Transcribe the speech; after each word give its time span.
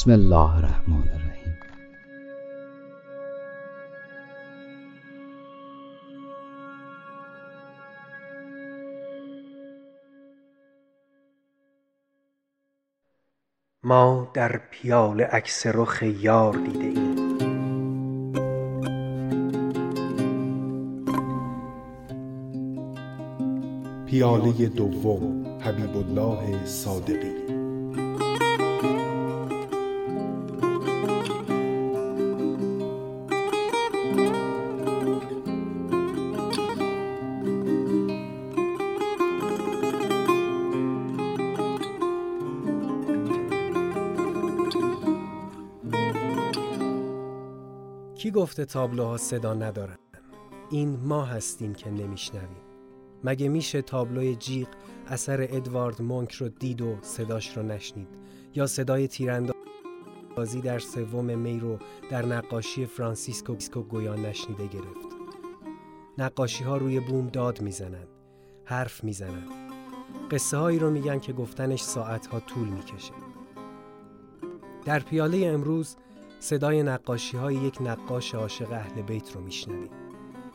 بسم 0.00 0.10
الله 0.10 0.56
الرحمن 0.56 1.08
الرحیم. 1.08 1.56
ما 13.82 14.30
در 14.34 14.60
پیاله 14.70 15.24
عکس 15.24 15.66
رخ 15.66 16.02
یار 16.02 16.56
دیده 16.56 16.84
ایم. 16.84 17.36
پیاله 24.06 24.66
دوم 24.68 25.46
حبیب 25.60 25.96
الله 25.96 26.64
صادقی. 26.64 27.59
گفته 48.50 48.64
تابلوها 48.64 49.16
صدا 49.16 49.54
ندارن 49.54 49.98
این 50.70 51.00
ما 51.02 51.24
هستیم 51.24 51.74
که 51.74 51.90
نمیشنویم. 51.90 52.62
مگه 53.24 53.48
میشه 53.48 53.82
تابلوی 53.82 54.34
جیغ 54.34 54.68
اثر 55.06 55.46
ادوارد 55.50 56.02
مونک 56.02 56.32
رو 56.32 56.48
دید 56.48 56.82
و 56.82 56.96
صداش 57.02 57.56
رو 57.56 57.62
نشنید؟ 57.62 58.08
یا 58.54 58.66
صدای 58.66 59.08
تیراندازی 59.08 60.60
در 60.64 60.78
سوم 60.78 61.38
می 61.38 61.60
رو 61.60 61.78
در 62.10 62.26
نقاشی 62.26 62.86
فرانسیسکو 62.86 63.82
گویا 63.82 64.14
نشنیده 64.14 64.66
گرفت؟ 64.66 65.08
نقاشی 66.18 66.64
ها 66.64 66.76
روی 66.76 67.00
بوم 67.00 67.26
داد 67.26 67.60
می‌زنن 67.60 68.06
حرف 68.64 69.04
می‌زنن 69.04 69.44
قصه 70.30 70.56
هایی 70.56 70.78
رو 70.78 70.90
میگن 70.90 71.18
که 71.18 71.32
گفتنش 71.32 71.82
ساعت 71.82 72.26
ها 72.26 72.40
طول 72.40 72.68
می‌کشه. 72.68 73.14
در 74.84 75.00
پیاله 75.00 75.46
امروز 75.46 75.96
صدای 76.42 76.82
نقاشی 76.82 77.36
های 77.36 77.54
یک 77.54 77.78
نقاش 77.80 78.34
عاشق 78.34 78.72
اهل 78.72 79.02
بیت 79.02 79.32
رو 79.32 79.40
میشنویم. 79.40 79.90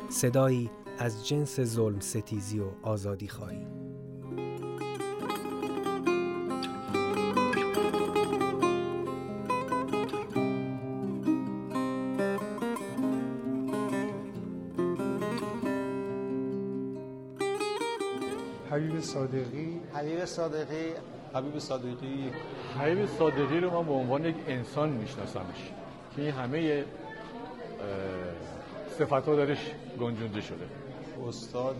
صدایی 0.09 0.69
از 0.97 1.27
جنس 1.27 1.61
ظلم 1.61 2.00
ستیزی 2.00 2.59
و 2.59 2.66
آزادی 2.83 3.27
خواهی. 3.27 3.67
حبیب 18.72 18.99
صادقی. 18.99 19.81
حبیب 19.94 20.25
صادقی. 20.25 20.94
حبیب 21.33 21.59
صادقی. 21.59 22.31
حبیب 22.80 23.05
صادقی 23.05 23.59
رو 23.59 23.72
من 23.72 23.88
به 23.88 23.94
عنوان 23.94 24.25
یک 24.25 24.36
انسان 24.47 24.89
میشناسمش. 24.89 25.71
که 26.15 26.21
این 26.21 26.31
همه 26.31 26.86
صفت 28.98 29.14
ها 29.14 29.36
درش 29.36 29.71
گنجونده 29.99 30.42
شده. 30.42 30.65
استاد 31.27 31.77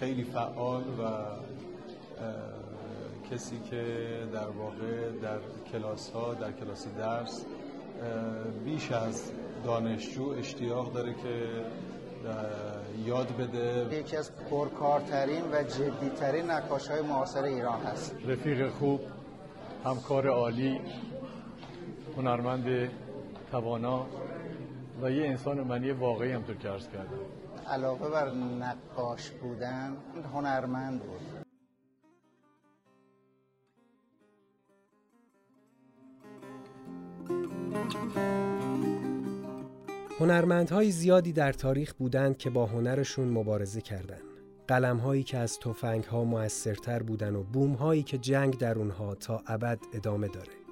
خیلی 0.00 0.24
فعال 0.24 0.82
و 0.82 1.02
کسی 3.30 3.60
که 3.70 3.84
در 4.32 4.48
واقع 4.48 5.10
در 5.22 5.38
کلاس 5.72 6.10
ها 6.10 6.34
در 6.34 6.52
کلاس 6.52 6.86
درس 6.98 7.44
بیش 8.64 8.92
از 8.92 9.32
دانشجو 9.64 10.28
اشتیاق 10.28 10.92
داره 10.92 11.12
که 11.12 11.46
یاد 13.06 13.36
بده. 13.36 13.96
یکی 13.96 14.16
از 14.16 14.30
پرکارترین 14.50 15.42
و 15.52 15.62
جدیترین 15.62 16.50
نقاش 16.50 16.88
های 16.88 17.02
معاصر 17.02 17.42
ایران 17.42 17.80
هست. 17.80 18.16
رفیق 18.26 18.68
خوب 18.68 19.00
همکار 19.84 20.28
عالی 20.28 20.80
هنرمند 22.16 22.90
توانا 23.50 24.06
و 25.02 25.10
یه 25.10 25.26
انسان 25.26 25.60
منی 25.60 25.90
واقعی 25.90 26.32
همطور 26.32 26.56
که 26.56 26.68
عرض 26.68 26.88
کردم 26.88 27.18
علاقه 27.68 28.08
بر 28.08 28.30
نقاش 28.34 29.30
بودن 29.30 29.96
هنرمند 30.34 31.02
بود 31.02 31.46
هنرمندهای 40.20 40.90
زیادی 40.90 41.32
در 41.32 41.52
تاریخ 41.52 41.94
بودند 41.94 42.38
که 42.38 42.50
با 42.50 42.66
هنرشون 42.66 43.28
مبارزه 43.28 43.80
کردند. 43.80 44.22
قلمهایی 44.68 45.22
که 45.22 45.38
از 45.38 45.58
تفنگها 45.58 46.24
موثرتر 46.24 47.02
بودن 47.02 47.36
و 47.36 47.42
بومهایی 47.42 48.02
که 48.02 48.18
جنگ 48.18 48.58
در 48.58 48.78
اونها 48.78 49.14
تا 49.14 49.42
ابد 49.46 49.78
ادامه 49.94 50.28
داره. 50.28 50.65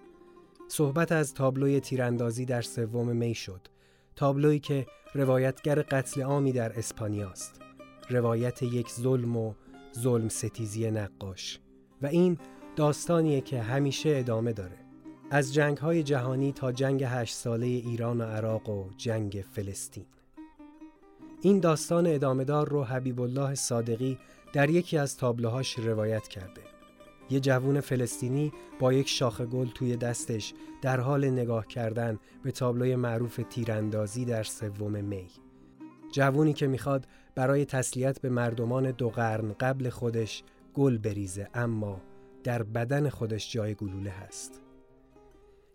صحبت 0.77 1.13
از 1.13 1.35
تابلوی 1.35 1.81
تیراندازی 1.81 2.45
در 2.45 2.63
سوم 2.63 3.17
می 3.17 3.35
شد. 3.35 3.61
تابلویی 4.17 4.59
که 4.59 4.87
روایتگر 5.15 5.83
قتل 5.83 6.23
عامی 6.23 6.53
در 6.53 6.79
اسپانیاست. 6.79 7.61
روایت 8.11 8.63
یک 8.63 8.91
ظلم 8.91 9.37
و 9.37 9.55
ظلم 9.99 10.29
ستیزی 10.29 10.91
نقاش 10.91 11.61
و 12.03 12.07
این 12.07 12.39
داستانیه 12.77 13.41
که 13.41 13.63
همیشه 13.63 14.17
ادامه 14.17 14.53
داره. 14.53 14.77
از 15.31 15.55
جنگ 15.55 15.79
های 15.79 16.03
جهانی 16.03 16.53
تا 16.53 16.73
جنگ 16.73 17.05
هشت 17.05 17.35
ساله 17.35 17.67
ایران 17.67 18.21
و 18.21 18.25
عراق 18.25 18.69
و 18.69 18.91
جنگ 18.97 19.45
فلسطین 19.53 20.07
این 21.41 21.61
داستان 21.61 22.07
ادامهدار 22.07 22.69
رو 22.69 22.85
حبیب 22.85 23.21
الله 23.21 23.55
صادقی 23.55 24.19
در 24.53 24.71
یکی 24.71 24.99
از 24.99 25.17
تابلوهاش 25.17 25.79
روایت 25.79 26.29
کرده 26.29 26.74
یه 27.31 27.41
جوون 27.41 27.81
فلسطینی 27.81 28.53
با 28.79 28.93
یک 28.93 29.09
شاخ 29.09 29.41
گل 29.41 29.69
توی 29.69 29.97
دستش 29.97 30.55
در 30.83 31.01
حال 31.01 31.31
نگاه 31.31 31.67
کردن 31.67 32.19
به 32.43 32.51
تابلوی 32.51 32.97
معروف 32.97 33.41
تیراندازی 33.51 34.25
در 34.25 34.43
سوم 34.43 35.05
می 35.05 35.27
جوونی 36.13 36.53
که 36.53 36.67
می‌خواد 36.67 37.07
برای 37.35 37.65
تسلیت 37.65 38.21
به 38.21 38.29
مردمان 38.29 38.91
دو 38.91 39.11
قرن 39.11 39.53
قبل 39.53 39.89
خودش 39.89 40.43
گل 40.75 40.99
بریزه 40.99 41.49
اما 41.55 42.01
در 42.45 42.63
بدن 42.63 43.09
خودش 43.09 43.53
جای 43.53 43.75
گلوله 43.75 44.11
هست 44.11 44.61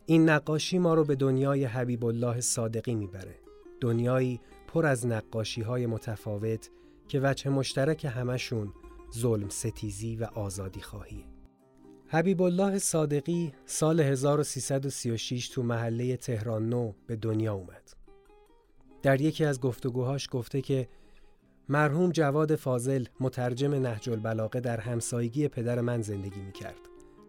این 0.06 0.30
نقاشی 0.30 0.80
ما 0.80 0.94
رو 0.94 1.04
به 1.04 1.16
دنیای 1.16 1.66
حبیب 1.66 2.06
الله 2.06 2.42
صادقی 2.42 2.96
می‌بره. 2.96 3.36
دنیایی 3.82 4.42
پر 4.68 4.86
از 4.86 5.08
نقاشی 5.08 5.62
های 5.62 5.86
متفاوت 5.86 6.70
که 7.08 7.20
وجه 7.24 7.50
مشترک 7.50 8.06
همشون 8.06 8.74
ظلم 9.14 9.50
ستیزی 9.50 10.16
و 10.16 10.24
آزادی 10.24 10.82
خواهیه. 10.82 11.26
حبیب 12.12 12.42
الله 12.42 12.78
صادقی 12.80 13.54
سال 13.66 14.00
1336 14.00 15.50
تو 15.50 15.64
محله 15.64 16.18
تهران 16.18 16.70
نو 16.70 16.94
به 17.08 17.16
دنیا 17.16 17.54
اومد. 17.54 17.94
در 19.02 19.22
یکی 19.22 19.46
از 19.46 19.60
گفتگوهاش 19.60 20.28
گفته 20.32 20.62
که 20.62 20.88
مرحوم 21.70 22.12
جواد 22.12 22.56
فاضل 22.56 23.06
مترجم 23.20 23.74
نهج 23.74 24.10
البلاغه 24.10 24.60
در 24.60 24.80
همسایگی 24.80 25.48
پدر 25.48 25.82
من 25.82 26.02
زندگی 26.02 26.42
می‌کرد. 26.42 26.80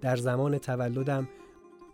در 0.01 0.17
زمان 0.17 0.59
تولدم 0.59 1.29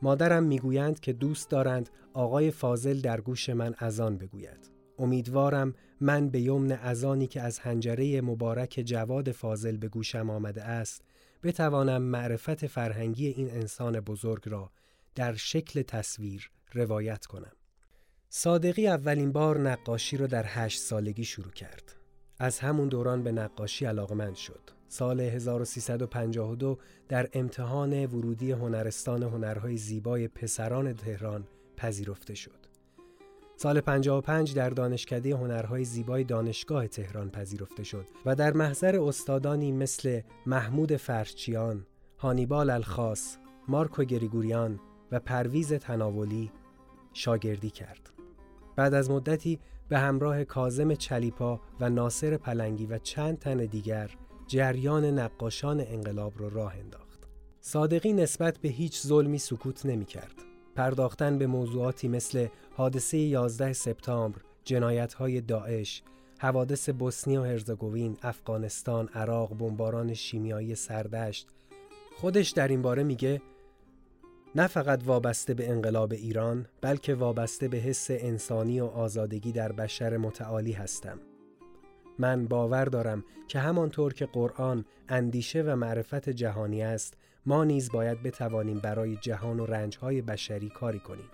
مادرم 0.02 0.42
می‌گویند 0.42 1.00
که 1.00 1.12
دوست 1.12 1.50
دارند 1.50 1.90
آقای 2.14 2.50
فاضل 2.50 3.00
در 3.00 3.20
گوش 3.20 3.48
من 3.48 3.74
اذان 3.78 4.18
بگوید. 4.18 4.70
امیدوارم 4.98 5.74
من 6.00 6.28
به 6.28 6.40
یمن 6.40 6.72
اذانی 6.72 7.26
که 7.26 7.40
از 7.40 7.58
هنجره 7.58 8.20
مبارک 8.20 8.82
جواد 8.84 9.30
فاضل 9.30 9.76
به 9.76 9.88
گوشم 9.88 10.30
آمده 10.30 10.62
است 10.62 11.02
بتوانم 11.42 12.02
معرفت 12.02 12.66
فرهنگی 12.66 13.26
این 13.26 13.50
انسان 13.50 14.00
بزرگ 14.00 14.42
را 14.48 14.70
در 15.14 15.34
شکل 15.34 15.82
تصویر 15.82 16.50
روایت 16.72 17.26
کنم. 17.26 17.52
صادقی 18.28 18.88
اولین 18.88 19.32
بار 19.32 19.58
نقاشی 19.58 20.16
را 20.16 20.26
در 20.26 20.44
هشت 20.46 20.80
سالگی 20.80 21.24
شروع 21.24 21.52
کرد. 21.52 21.96
از 22.38 22.58
همون 22.58 22.88
دوران 22.88 23.22
به 23.22 23.32
نقاشی 23.32 23.84
علاقمند 23.84 24.34
شد. 24.34 24.60
سال 24.88 25.20
1352 25.20 26.78
در 27.08 27.28
امتحان 27.32 28.06
ورودی 28.06 28.52
هنرستان 28.52 29.22
هنرهای 29.22 29.76
زیبای 29.76 30.28
پسران 30.28 30.92
تهران 30.92 31.46
پذیرفته 31.76 32.34
شد. 32.34 32.65
سال 33.58 33.80
55 33.80 34.54
در 34.54 34.70
دانشکده 34.70 35.36
هنرهای 35.36 35.84
زیبای 35.84 36.24
دانشگاه 36.24 36.88
تهران 36.88 37.30
پذیرفته 37.30 37.84
شد 37.84 38.06
و 38.26 38.34
در 38.34 38.52
محضر 38.52 39.00
استادانی 39.00 39.72
مثل 39.72 40.20
محمود 40.46 40.96
فرشچیان، 40.96 41.86
هانیبال 42.18 42.70
الخاص، 42.70 43.36
مارکو 43.68 44.04
گریگوریان 44.04 44.80
و 45.12 45.20
پرویز 45.20 45.72
تناولی 45.72 46.52
شاگردی 47.12 47.70
کرد. 47.70 48.10
بعد 48.76 48.94
از 48.94 49.10
مدتی 49.10 49.60
به 49.88 49.98
همراه 49.98 50.44
کازم 50.44 50.94
چلیپا 50.94 51.60
و 51.80 51.90
ناصر 51.90 52.36
پلنگی 52.36 52.86
و 52.86 52.98
چند 52.98 53.38
تن 53.38 53.56
دیگر 53.56 54.10
جریان 54.46 55.04
نقاشان 55.04 55.80
انقلاب 55.80 56.40
را 56.40 56.48
راه 56.48 56.74
انداخت. 56.74 57.28
صادقی 57.60 58.12
نسبت 58.12 58.58
به 58.58 58.68
هیچ 58.68 59.06
ظلمی 59.06 59.38
سکوت 59.38 59.86
نمی 59.86 60.04
کرد. 60.04 60.45
پرداختن 60.76 61.38
به 61.38 61.46
موضوعاتی 61.46 62.08
مثل 62.08 62.46
حادثه 62.76 63.18
11 63.18 63.72
سپتامبر، 63.72 64.40
جنایت 64.64 65.14
های 65.14 65.40
داعش، 65.40 66.02
حوادث 66.38 66.90
بوسنی 66.90 67.36
و 67.36 67.42
هرزگوین، 67.42 68.16
افغانستان، 68.22 69.08
عراق، 69.08 69.58
بمباران 69.58 70.14
شیمیایی 70.14 70.74
سردشت 70.74 71.48
خودش 72.16 72.50
در 72.50 72.68
این 72.68 72.82
باره 72.82 73.02
میگه 73.02 73.42
نه 74.54 74.66
فقط 74.66 75.00
وابسته 75.06 75.54
به 75.54 75.70
انقلاب 75.70 76.12
ایران 76.12 76.66
بلکه 76.80 77.14
وابسته 77.14 77.68
به 77.68 77.76
حس 77.76 78.06
انسانی 78.10 78.80
و 78.80 78.84
آزادگی 78.84 79.52
در 79.52 79.72
بشر 79.72 80.16
متعالی 80.16 80.72
هستم. 80.72 81.20
من 82.18 82.46
باور 82.46 82.84
دارم 82.84 83.24
که 83.48 83.58
همانطور 83.58 84.12
که 84.12 84.26
قرآن 84.26 84.84
اندیشه 85.08 85.62
و 85.62 85.76
معرفت 85.76 86.28
جهانی 86.28 86.82
است 86.82 87.16
ما 87.46 87.64
نیز 87.64 87.92
باید 87.92 88.22
بتوانیم 88.22 88.78
برای 88.78 89.16
جهان 89.16 89.60
و 89.60 89.66
رنجهای 89.66 90.22
بشری 90.22 90.68
کاری 90.68 90.98
کنیم. 90.98 91.30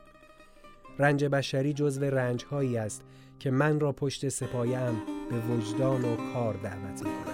رنج 0.99 1.25
بشری 1.25 1.73
جزو 1.73 2.05
رنجهایی 2.05 2.77
است 2.77 3.03
که 3.39 3.51
من 3.51 3.81
را 3.81 3.93
پشت 3.93 4.29
سپایم 4.29 5.03
به 5.31 5.55
وجدان 5.55 6.05
و 6.05 6.33
کار 6.33 6.55
دعوت 6.55 7.03
می 7.03 7.32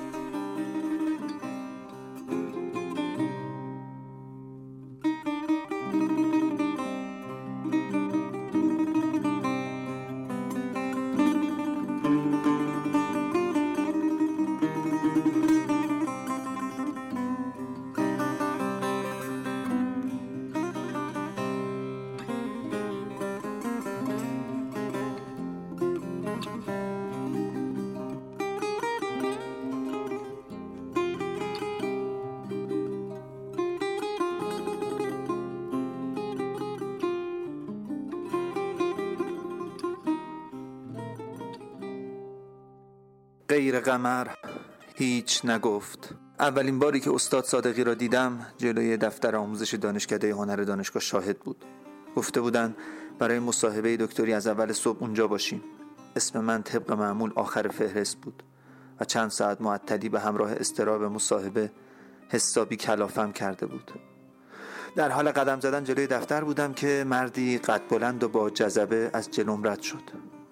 غیر 43.49 43.81
قمر 43.81 44.29
هیچ 44.95 45.45
نگفت. 45.45 46.15
اولین 46.41 46.79
باری 46.79 47.01
که 47.01 47.15
استاد 47.15 47.45
صادقی 47.45 47.85
را 47.85 47.95
دیدم 47.95 48.47
جلوی 48.59 48.97
دفتر 48.97 49.37
آموزش 49.37 49.75
دانشکده 49.75 50.31
هنر 50.31 50.57
دانشگاه 50.57 51.03
شاهد 51.03 51.39
بود. 51.39 51.65
گفته 52.17 52.41
بودند 52.41 52.77
برای 53.19 53.39
مصاحبه 53.39 53.97
دکتری 53.97 54.33
از 54.33 54.47
اول 54.47 54.73
صبح 54.73 54.99
اونجا 55.01 55.27
باشیم. 55.27 55.63
اسم 56.17 56.41
من 56.41 56.63
طبق 56.63 56.93
معمول 56.93 57.33
آخر 57.35 57.69
فهرست 57.69 58.21
بود 58.21 58.43
و 59.01 59.05
چند 59.05 59.31
ساعت 59.31 59.61
معطلی 59.61 60.09
به 60.09 60.21
همراه 60.21 60.53
استراب 60.53 61.03
مصاحبه 61.03 61.71
حسابی 62.29 62.77
کلافم 62.77 63.33
کرده 63.33 63.67
بود. 63.67 63.93
در 64.97 65.11
حال 65.11 65.31
قدم 65.31 65.61
زدن 65.61 65.85
جلوی 65.85 66.07
دفتر 66.07 66.45
بودم 66.45 66.73
که 66.73 67.05
مردی 67.07 67.59
قد 67.59 67.83
بلند 67.91 68.25
و 68.25 68.29
با 68.29 68.51
جذبه 68.51 69.11
از 69.13 69.31
جلوم 69.31 69.67
رد 69.67 69.81
شد. 69.81 70.03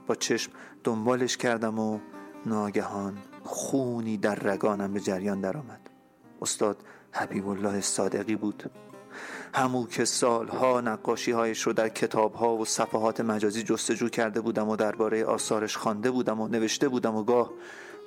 با 0.06 0.14
چشم 0.14 0.52
دنبالش 0.84 1.36
کردم 1.36 1.78
و 1.78 2.00
ناگهان 2.46 3.18
خونی 3.44 4.16
در 4.16 4.34
رگانم 4.34 4.92
به 4.92 5.00
جریان 5.00 5.40
درآمد. 5.40 5.80
استاد 6.42 6.76
حبیب 7.12 7.48
الله 7.48 7.80
صادقی 7.80 8.36
بود. 8.36 8.70
همو 9.54 9.86
که 9.86 10.04
سالها 10.04 10.80
نقاشی 10.80 11.32
هایش 11.32 11.62
رو 11.62 11.72
در 11.72 11.88
کتاب 11.88 12.34
ها 12.34 12.56
و 12.56 12.64
صفحات 12.64 13.20
مجازی 13.20 13.62
جستجو 13.62 14.08
کرده 14.08 14.40
بودم 14.40 14.68
و 14.68 14.76
درباره 14.76 15.24
آثارش 15.24 15.76
خوانده 15.76 16.10
بودم 16.10 16.40
و 16.40 16.48
نوشته 16.48 16.88
بودم 16.88 17.14
و 17.16 17.22
گاه 17.22 17.50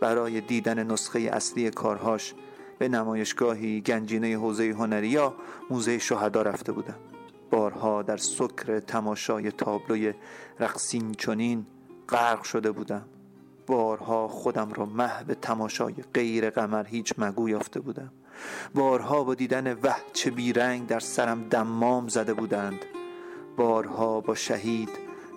برای 0.02 0.42
دیدن 0.42 0.92
نسخه 0.92 1.20
اصلی 1.20 1.70
کارهاش 1.72 2.34
به 2.80 2.88
نمایشگاهی 2.88 3.82
گنجینه 3.82 4.38
حوزه 4.38 4.70
هنری 4.70 5.08
یا 5.08 5.36
موزه 5.70 5.98
شهدا 5.98 6.42
رفته 6.42 6.72
بودم. 6.72 7.00
بارها 7.52 8.02
در 8.02 8.18
سکر 8.18 8.80
تماشای 8.80 9.52
تابلوی 9.52 10.14
رقصین 10.60 11.12
چنین 11.12 11.66
غرق 12.10 12.44
شده 12.44 12.72
بودم. 12.72 13.06
بارها 13.70 14.28
خودم 14.28 14.74
را 14.74 14.86
محو 14.86 15.34
تماشای 15.34 15.94
غیر 16.14 16.50
قمر 16.50 16.88
هیچ 16.88 17.14
مگو 17.18 17.50
یافته 17.50 17.80
بودم. 17.80 18.12
بارها 18.76 19.24
با 19.24 19.36
دیدن 19.36 19.74
وح 19.74 20.00
چه 20.14 20.32
بیرنگ 20.32 20.88
در 20.88 21.00
سرم 21.00 21.44
دمام 21.50 22.08
زده 22.08 22.34
بودند. 22.34 22.86
بارها 23.58 24.22
با 24.22 24.36
شهید 24.36 24.90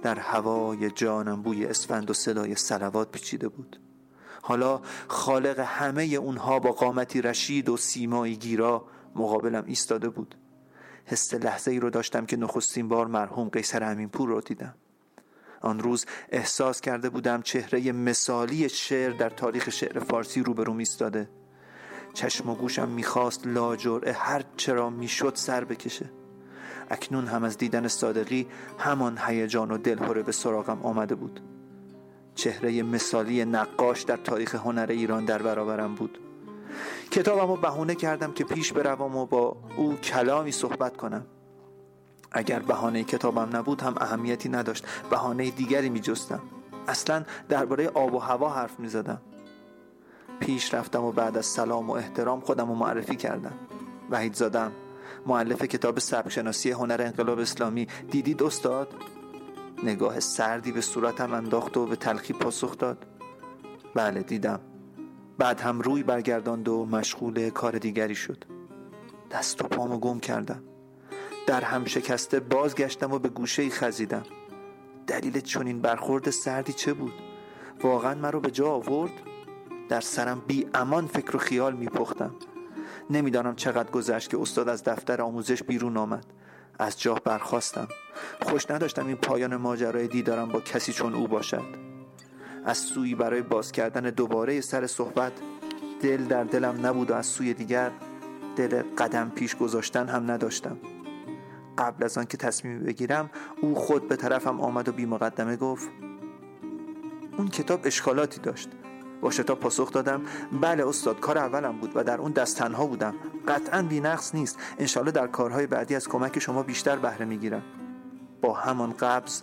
در 0.02 0.18
هوای 0.18 0.90
جانم 0.90 1.42
بوی 1.42 1.66
اسفند 1.66 2.10
و 2.10 2.14
صدای 2.14 2.54
سلوات 2.54 3.10
پیچیده 3.10 3.48
بود. 3.48 3.80
حالا 4.42 4.80
خالق 5.08 5.58
همه 5.60 6.02
اونها 6.02 6.58
با 6.58 6.72
قامتی 6.72 7.22
رشید 7.22 7.68
و 7.68 7.76
سیمایی 7.76 8.36
گیرا 8.36 8.84
مقابلم 9.14 9.64
ایستاده 9.66 10.08
بود. 10.08 10.34
حس 11.04 11.34
لحظه 11.34 11.70
ای 11.70 11.80
رو 11.80 11.90
داشتم 11.90 12.26
که 12.26 12.36
نخستین 12.36 12.88
بار 12.88 13.06
مرحوم 13.06 13.48
قیصر 13.48 13.84
امینپور 13.84 14.28
رو 14.28 14.40
دیدم. 14.40 14.74
آن 15.62 15.78
روز 15.78 16.06
احساس 16.28 16.80
کرده 16.80 17.10
بودم 17.10 17.42
چهره 17.42 17.92
مثالی 17.92 18.68
شعر 18.68 19.12
در 19.12 19.30
تاریخ 19.30 19.70
شعر 19.70 19.98
فارسی 19.98 20.42
روبروم 20.42 20.78
ایستاده 20.78 21.28
چشم 22.14 22.50
و 22.50 22.54
گوشم 22.54 22.88
می‌خواست 22.88 23.46
لاجرعه 23.46 24.12
هر 24.12 24.44
چرا 24.56 24.90
می‌شد 24.90 25.32
سر 25.34 25.64
بکشه. 25.64 26.10
اکنون 26.90 27.26
هم 27.26 27.44
از 27.44 27.58
دیدن 27.58 27.88
صادقی 27.88 28.46
همان 28.78 29.18
هیجان 29.26 29.70
و 29.70 29.78
دلهوره 29.78 30.22
به 30.22 30.32
سراغم 30.32 30.82
آمده 30.82 31.14
بود. 31.14 31.40
چهره 32.34 32.82
مثالی 32.82 33.44
نقاش 33.44 34.02
در 34.02 34.16
تاریخ 34.16 34.54
هنر 34.54 34.86
ایران 34.88 35.24
در 35.24 35.42
برابرم 35.42 35.94
بود. 35.94 36.18
کتابم 37.10 37.50
رو 37.50 37.56
بهونه 37.56 37.94
کردم 37.94 38.32
که 38.32 38.44
پیش 38.44 38.72
بروم 38.72 39.16
و 39.16 39.26
با 39.26 39.56
او 39.76 39.96
کلامی 39.96 40.52
صحبت 40.52 40.96
کنم. 40.96 41.26
اگر 42.32 42.58
بهانه 42.58 43.04
کتابم 43.04 43.56
نبود 43.56 43.82
هم 43.82 43.94
اهمیتی 44.00 44.48
نداشت. 44.48 44.86
بهانه 45.10 45.50
دیگری 45.50 45.88
می 45.88 46.00
جستم 46.00 46.40
اصلا 46.88 47.24
درباره 47.48 47.88
آب 47.88 48.14
و 48.14 48.18
هوا 48.18 48.48
حرف 48.48 48.80
می 48.80 48.88
زدم 48.88 49.20
پیش 50.40 50.74
رفتم 50.74 51.04
و 51.04 51.12
بعد 51.12 51.36
از 51.36 51.46
سلام 51.46 51.90
و 51.90 51.92
احترام 51.92 52.40
خودم 52.40 52.68
رو 52.68 52.74
معرفی 52.74 53.16
کردم. 53.16 53.52
وحید 54.10 54.34
زادم 54.34 54.72
معلف 55.26 55.62
کتاب 55.62 55.98
سبکشناسی 55.98 56.70
هنر 56.70 57.02
انقلاب 57.02 57.38
اسلامی 57.38 57.88
دیدید 58.10 58.42
استاد؟ 58.42 58.88
نگاه 59.82 60.20
سردی 60.20 60.72
به 60.72 60.80
صورتم 60.80 61.34
انداخت 61.34 61.76
و 61.76 61.86
به 61.86 61.96
تلخی 61.96 62.32
پاسخ 62.32 62.78
داد. 62.78 63.06
بله 63.94 64.22
دیدم. 64.22 64.60
بعد 65.38 65.60
هم 65.60 65.80
روی 65.80 66.02
برگرداند 66.02 66.68
و 66.68 66.86
مشغول 66.86 67.50
کار 67.50 67.78
دیگری 67.78 68.14
شد. 68.14 68.44
دست 69.30 69.64
و 69.64 69.68
پامو 69.68 69.98
گم 69.98 70.20
کردم. 70.20 70.62
در 71.46 71.64
هم 71.64 71.84
شکسته 71.84 72.40
بازگشتم 72.40 73.12
و 73.12 73.18
به 73.18 73.28
گوشه 73.28 73.70
خزیدم. 73.70 74.22
دلیل 75.06 75.40
چنین 75.40 75.80
برخورد 75.80 76.30
سردی 76.30 76.72
چه 76.72 76.92
بود؟ 76.92 77.12
واقعا 77.82 78.14
مرا 78.14 78.40
به 78.40 78.50
جا 78.50 78.68
آورد؟ 78.68 79.12
در 79.88 80.00
سرم 80.00 80.42
بی 80.46 80.66
امان 80.74 81.06
فکر 81.06 81.36
و 81.36 81.38
خیال 81.38 81.76
میپختم 81.76 82.34
نمی‌دانم 83.10 83.54
چقدر 83.54 83.90
گذشت 83.90 84.30
که 84.30 84.40
استاد 84.40 84.68
از 84.68 84.84
دفتر 84.84 85.22
آموزش 85.22 85.62
بیرون 85.62 85.96
آمد. 85.96 86.26
از 86.78 87.00
جاه 87.00 87.20
برخواستم 87.20 87.88
خوش 88.42 88.70
نداشتم 88.70 89.06
این 89.06 89.16
پایان 89.16 89.56
ماجرای 89.56 90.08
دیدارم 90.08 90.48
با 90.48 90.60
کسی 90.60 90.92
چون 90.92 91.14
او 91.14 91.28
باشد. 91.28 91.64
از 92.64 92.78
سوی 92.78 93.14
برای 93.14 93.42
باز 93.42 93.72
کردن 93.72 94.00
دوباره 94.00 94.60
سر 94.60 94.86
صحبت 94.86 95.32
دل 96.02 96.24
در 96.24 96.44
دلم 96.44 96.86
نبود 96.86 97.10
و 97.10 97.14
از 97.14 97.26
سوی 97.26 97.54
دیگر 97.54 97.90
دل 98.56 98.82
قدم 98.98 99.30
پیش 99.30 99.56
گذاشتن 99.56 100.08
هم 100.08 100.30
نداشتم. 100.30 100.76
قبل 101.82 102.04
از 102.04 102.18
آن 102.18 102.24
که 102.24 102.36
تصمیم 102.36 102.78
بگیرم 102.78 103.30
او 103.62 103.74
خود 103.74 104.08
به 104.08 104.16
طرفم 104.16 104.60
آمد 104.60 104.88
و 104.88 104.92
بی 104.92 105.06
مقدمه 105.06 105.56
گفت 105.56 105.88
اون 107.38 107.48
کتاب 107.48 107.80
اشکالاتی 107.84 108.40
داشت. 108.40 108.68
با 109.20 109.30
شتاب 109.30 109.60
پاسخ 109.60 109.92
دادم 109.92 110.22
بله 110.60 110.88
استاد 110.88 111.20
کار 111.20 111.38
اولم 111.38 111.78
بود 111.78 111.92
و 111.94 112.04
در 112.04 112.20
اون 112.20 112.32
دست 112.32 112.58
تنها 112.58 112.86
بودم. 112.86 113.14
قطعا 113.48 113.82
بی 113.82 114.00
نقص 114.00 114.34
نیست. 114.34 114.58
انشالله 114.78 115.10
در 115.10 115.26
کارهای 115.26 115.66
بعدی 115.66 115.94
از 115.94 116.08
کمک 116.08 116.38
شما 116.38 116.62
بیشتر 116.62 116.96
بهره 116.96 117.24
می‌گیرم. 117.24 117.62
با 118.42 118.52
همان 118.52 118.92
قبض 118.92 119.42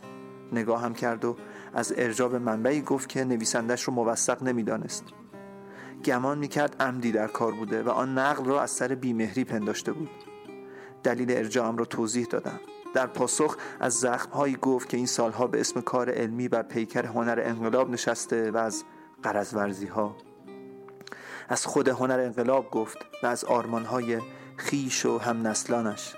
نگاهم 0.51 0.93
کرد 0.93 1.25
و 1.25 1.37
از 1.73 1.93
ارجاب 1.97 2.35
منبعی 2.35 2.81
گفت 2.81 3.09
که 3.09 3.23
نویسندش 3.23 3.83
رو 3.83 3.93
موثق 3.93 4.43
نمی‌دانست. 4.43 5.03
گمان 6.05 6.37
می‌کرد 6.37 6.75
عمدی 6.79 7.11
در 7.11 7.27
کار 7.27 7.51
بوده 7.51 7.83
و 7.83 7.89
آن 7.89 8.17
نقل 8.17 8.45
را 8.45 8.61
از 8.61 8.71
سر 8.71 8.95
بیمهری 8.95 9.43
پنداشته 9.43 9.91
بود. 9.93 10.28
دلیل 11.03 11.31
ارجاعم 11.31 11.77
را 11.77 11.85
توضیح 11.85 12.25
دادم 12.25 12.59
در 12.93 13.07
پاسخ 13.07 13.57
از 13.79 13.93
زخمهایی 13.93 14.57
گفت 14.61 14.89
که 14.89 14.97
این 14.97 15.05
سالها 15.05 15.47
به 15.47 15.59
اسم 15.59 15.81
کار 15.81 16.09
علمی 16.09 16.47
بر 16.47 16.63
پیکر 16.63 17.05
هنر 17.05 17.41
انقلاب 17.43 17.89
نشسته 17.89 18.51
و 18.51 18.57
از 18.57 18.83
قرزورزی 19.23 19.87
ها 19.87 20.15
از 21.49 21.65
خود 21.65 21.87
هنر 21.87 22.19
انقلاب 22.19 22.71
گفت 22.71 22.97
و 23.23 23.27
از 23.27 23.43
آرمانهای 23.43 24.19
خیش 24.57 25.05
و 25.05 25.17
هم 25.17 25.47
نسلانش 25.47 26.15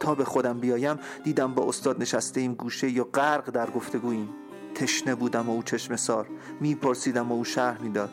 تا 0.00 0.14
به 0.14 0.24
خودم 0.24 0.60
بیایم 0.60 0.98
دیدم 1.24 1.54
با 1.54 1.68
استاد 1.68 2.00
نشسته 2.00 2.40
ایم 2.40 2.54
گوشه 2.54 2.90
یا 2.90 3.04
غرق 3.04 3.50
در 3.50 3.70
گفتگوییم 3.70 4.28
تشنه 4.74 5.14
بودم 5.14 5.48
و 5.48 5.52
او 5.52 5.62
چشم 5.62 5.96
سار. 5.96 6.26
میپرسیدم 6.60 7.32
و 7.32 7.34
او 7.34 7.44
شرح 7.44 7.82
می‌داد. 7.82 8.10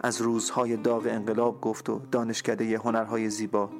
از 0.00 0.20
روزهای 0.20 0.76
داغ 0.76 1.06
انقلاب 1.06 1.60
گفت 1.60 1.88
و 1.88 2.00
دانشکده 2.12 2.78
هنرهای 2.78 3.30
زیبا. 3.30 3.70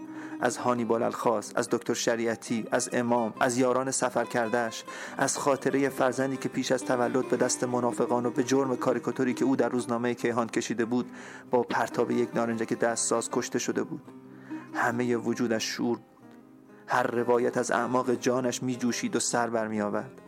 از 0.40 0.56
هانیبال 0.56 1.02
الخاص 1.02 1.52
از 1.54 1.68
دکتر 1.70 1.94
شریعتی 1.94 2.66
از 2.70 2.90
امام 2.92 3.34
از 3.40 3.58
یاران 3.58 3.90
سفر 3.90 4.24
کردهش 4.24 4.84
از 5.18 5.38
خاطره 5.38 5.88
فرزندی 5.88 6.36
که 6.36 6.48
پیش 6.48 6.72
از 6.72 6.84
تولد 6.84 7.28
به 7.28 7.36
دست 7.36 7.64
منافقان 7.64 8.26
و 8.26 8.30
به 8.30 8.44
جرم 8.44 8.76
کاریکاتوری 8.76 9.34
که 9.34 9.44
او 9.44 9.56
در 9.56 9.68
روزنامه 9.68 10.14
کیهان 10.14 10.46
کشیده 10.46 10.84
بود 10.84 11.10
با 11.50 11.62
پرتاب 11.62 12.10
یک 12.10 12.28
نارنجک 12.34 12.78
دستساز 12.78 13.30
کشته 13.30 13.58
شده 13.58 13.82
بود. 13.82 14.02
همه 14.74 15.16
وجودش 15.16 15.64
شور 15.64 15.98
هر 16.86 17.02
روایت 17.02 17.56
از 17.56 17.70
اعماق 17.70 18.14
جانش 18.14 18.62
می 18.62 18.76
جوشید 18.76 19.16
و 19.16 19.20
سر 19.20 19.50
برمی 19.50 19.80
آورد. 19.80 20.20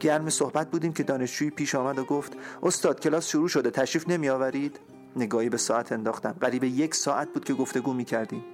گرم 0.00 0.30
صحبت 0.30 0.70
بودیم 0.70 0.92
که 0.92 1.02
دانشجویی 1.02 1.50
پیش 1.50 1.74
آمد 1.74 1.98
و 1.98 2.04
گفت 2.04 2.32
استاد 2.62 3.00
کلاس 3.00 3.28
شروع 3.28 3.48
شده 3.48 3.70
تشریف 3.70 4.08
نمی 4.08 4.28
آورید؟ 4.28 4.80
نگاهی 5.16 5.48
به 5.48 5.56
ساعت 5.56 5.92
انداختم 5.92 6.36
قریب 6.40 6.64
یک 6.64 6.94
ساعت 6.94 7.32
بود 7.32 7.44
که 7.44 7.54
گفتگو 7.54 7.92
می 7.92 8.04
کردیم. 8.04 8.44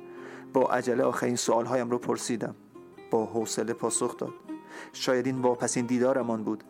با 0.53 0.63
عجله 0.63 1.05
آخرین 1.05 1.37
سوالهایم 1.37 1.91
رو 1.91 1.99
پرسیدم. 1.99 2.55
با 3.11 3.27
حوصله 3.27 3.73
پاسخ 3.73 4.17
داد. 4.17 4.33
شاید 4.93 5.27
این 5.27 5.43
واپسین 5.43 5.87
دیدارمان 5.87 6.45
بود. 6.45 6.65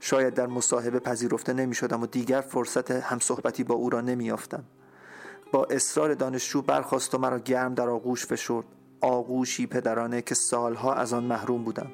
شاید 0.00 0.34
در 0.34 0.46
مصاحبه 0.46 0.98
پذیرفته 0.98 1.52
نمی 1.52 1.74
شدم 1.74 2.02
و 2.02 2.06
دیگر 2.06 2.40
فرصت 2.40 2.90
همصحبتی 2.90 3.64
با 3.64 3.74
او 3.74 3.90
را 3.90 4.00
نمی. 4.00 4.32
با 5.52 5.64
اصرار 5.64 6.14
دانشجو 6.14 6.62
برخواست 6.62 7.14
و 7.14 7.18
مرا 7.18 7.38
گرم 7.38 7.74
در 7.74 7.88
آغوش 7.88 8.26
فشرد. 8.26 8.64
آغوشی 9.00 9.66
پدرانه 9.66 10.22
که 10.22 10.34
سالها 10.34 10.94
از 10.94 11.12
آن 11.12 11.24
محروم 11.24 11.64
بودم. 11.64 11.90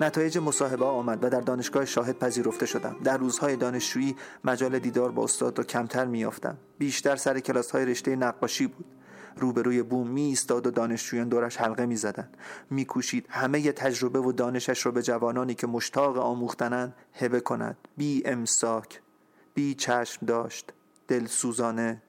نتایج 0.00 0.38
مصاحبه 0.38 0.84
آمد 0.84 1.24
و 1.24 1.28
در 1.30 1.40
دانشگاه 1.40 1.84
شاهد 1.84 2.18
پذیرفته 2.18 2.66
شدم. 2.66 2.96
در 3.04 3.16
روزهای 3.16 3.56
دانشجویی 3.56 4.16
مجال 4.44 4.78
دیدار 4.78 5.12
با 5.12 5.24
استاد 5.24 5.58
را 5.58 5.64
کمتر 5.64 6.04
میافتم 6.04 6.58
بیشتر 6.78 7.16
سر 7.16 7.40
کلاس 7.40 7.70
های 7.70 7.84
رشته 7.84 8.16
نقاشی 8.16 8.66
بود. 8.66 8.97
روبروی 9.38 9.82
بوم 9.82 10.08
می 10.08 10.22
ایستاد 10.22 10.66
و 10.66 10.70
دانشجویان 10.70 11.28
دورش 11.28 11.56
حلقه 11.56 11.86
می 11.86 11.96
زدن. 11.96 12.28
می 12.70 12.84
کوشید 12.84 13.26
همه 13.30 13.72
تجربه 13.72 14.18
و 14.18 14.32
دانشش 14.32 14.86
را 14.86 14.92
به 14.92 15.02
جوانانی 15.02 15.54
که 15.54 15.66
مشتاق 15.66 16.18
آموختنند 16.18 16.94
هبه 17.14 17.40
کند. 17.40 17.76
بی 17.96 18.22
امساک 18.26 19.00
بی 19.54 19.74
چشم 19.74 20.26
داشت 20.26 20.72
دل 21.08 21.26
سوزانه 21.26 22.02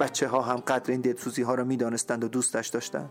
بچه 0.00 0.28
ها 0.28 0.42
هم 0.42 0.56
قدر 0.56 0.90
این 0.90 1.00
دلسوزی 1.00 1.42
ها 1.42 1.54
را 1.54 1.64
می 1.64 1.76
دانستند 1.76 2.24
و 2.24 2.28
دوستش 2.28 2.68
داشتند. 2.68 3.10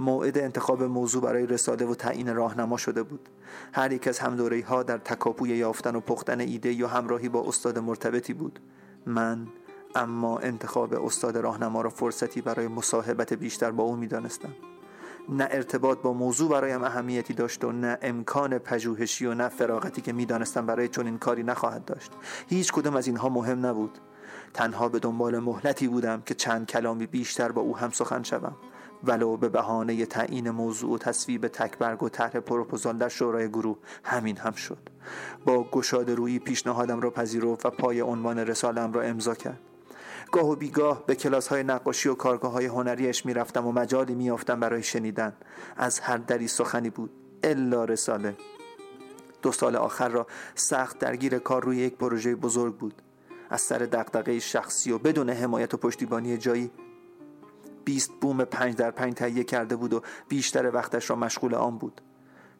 موعد 0.00 0.38
انتخاب 0.38 0.82
موضوع 0.82 1.22
برای 1.22 1.46
رساله 1.46 1.86
و 1.86 1.94
تعیین 1.94 2.34
راهنما 2.34 2.76
شده 2.76 3.02
بود. 3.02 3.28
هر 3.72 3.92
یک 3.92 4.08
از 4.08 4.18
همدوره 4.18 4.64
ها 4.64 4.82
در 4.82 4.98
تکاپوی 4.98 5.50
یافتن 5.50 5.96
و 5.96 6.00
پختن 6.00 6.40
ایده 6.40 6.72
یا 6.72 6.88
همراهی 6.88 7.28
با 7.28 7.48
استاد 7.48 7.78
مرتبطی 7.78 8.32
بود. 8.32 8.60
من 9.06 9.46
اما 9.94 10.38
انتخاب 10.38 11.04
استاد 11.04 11.38
راهنما 11.38 11.82
را 11.82 11.90
فرصتی 11.90 12.40
برای 12.40 12.68
مصاحبت 12.68 13.32
بیشتر 13.32 13.70
با 13.70 13.82
او 13.82 13.96
می‌دانستم. 13.96 14.52
نه 15.28 15.48
ارتباط 15.50 15.98
با 15.98 16.12
موضوع 16.12 16.50
برایم 16.50 16.82
اهمیتی 16.82 17.34
داشت 17.34 17.64
و 17.64 17.72
نه 17.72 17.98
امکان 18.02 18.58
پژوهشی 18.58 19.26
و 19.26 19.34
نه 19.34 19.48
فراغتی 19.48 20.00
که 20.00 20.12
می‌دانستم 20.12 20.66
برای 20.66 20.88
چنین 20.88 21.18
کاری 21.18 21.42
نخواهد 21.42 21.84
داشت. 21.84 22.12
هیچ 22.48 22.72
کدام 22.72 22.96
از 22.96 23.06
اینها 23.06 23.28
مهم 23.28 23.66
نبود. 23.66 23.98
تنها 24.54 24.88
به 24.88 24.98
دنبال 24.98 25.38
مهلتی 25.38 25.88
بودم 25.88 26.22
که 26.26 26.34
چند 26.34 26.66
کلامی 26.66 27.06
بیشتر 27.06 27.52
با 27.52 27.62
او 27.62 27.76
هم 27.76 27.90
سخن 27.90 28.22
شوم. 28.22 28.56
ولو 29.04 29.36
به 29.36 29.48
بهانه 29.48 30.06
تعیین 30.06 30.50
موضوع 30.50 30.94
و 30.94 30.98
تصویب 30.98 31.48
تکبرگ 31.48 32.02
و 32.02 32.08
طرح 32.08 32.40
پروپوزال 32.40 32.98
در 32.98 33.08
شورای 33.08 33.48
گروه 33.48 33.78
همین 34.04 34.36
هم 34.36 34.52
شد. 34.52 34.78
با 35.44 35.64
گشاد 35.64 36.10
روی 36.10 36.38
پیشنهادم 36.38 37.00
را 37.00 37.10
پذیرفت 37.10 37.66
و 37.66 37.70
پای 37.70 38.00
عنوان 38.00 38.38
رسالم 38.38 38.92
را 38.92 39.02
امضا 39.02 39.34
کرد. 39.34 39.60
گاه 40.32 40.50
و 40.50 40.56
بیگاه 40.56 41.06
به 41.06 41.14
کلاس 41.14 41.48
های 41.48 41.62
نقاشی 41.62 42.08
و 42.08 42.14
کارگاه 42.14 42.52
های 42.52 42.66
هنریش 42.66 43.26
می‌رفتم 43.26 43.66
و 43.66 43.72
مجالی 43.72 44.14
میافتم 44.14 44.60
برای 44.60 44.82
شنیدن. 44.82 45.32
از 45.76 46.00
هر 46.00 46.16
دری 46.16 46.48
سخنی 46.48 46.90
بود. 46.90 47.10
الا 47.42 47.84
رساله. 47.84 48.36
دو 49.42 49.52
سال 49.52 49.76
آخر 49.76 50.08
را 50.08 50.26
سخت 50.54 50.98
درگیر 50.98 51.38
کار 51.38 51.64
روی 51.64 51.76
یک 51.76 51.96
پروژه 51.96 52.34
بزرگ 52.34 52.76
بود. 52.76 53.02
از 53.50 53.60
سر 53.60 53.78
دقدقه 53.78 54.38
شخصی 54.38 54.92
و 54.92 54.98
بدون 54.98 55.30
حمایت 55.30 55.74
و 55.74 55.76
پشتیبانی 55.76 56.36
جایی 56.36 56.70
بیست 57.84 58.10
بوم 58.20 58.44
پنج 58.44 58.76
در 58.76 58.90
پنج 58.90 59.14
تهیه 59.14 59.44
کرده 59.44 59.76
بود 59.76 59.94
و 59.94 60.02
بیشتر 60.28 60.74
وقتش 60.74 61.10
را 61.10 61.16
مشغول 61.16 61.54
آن 61.54 61.78
بود. 61.78 62.00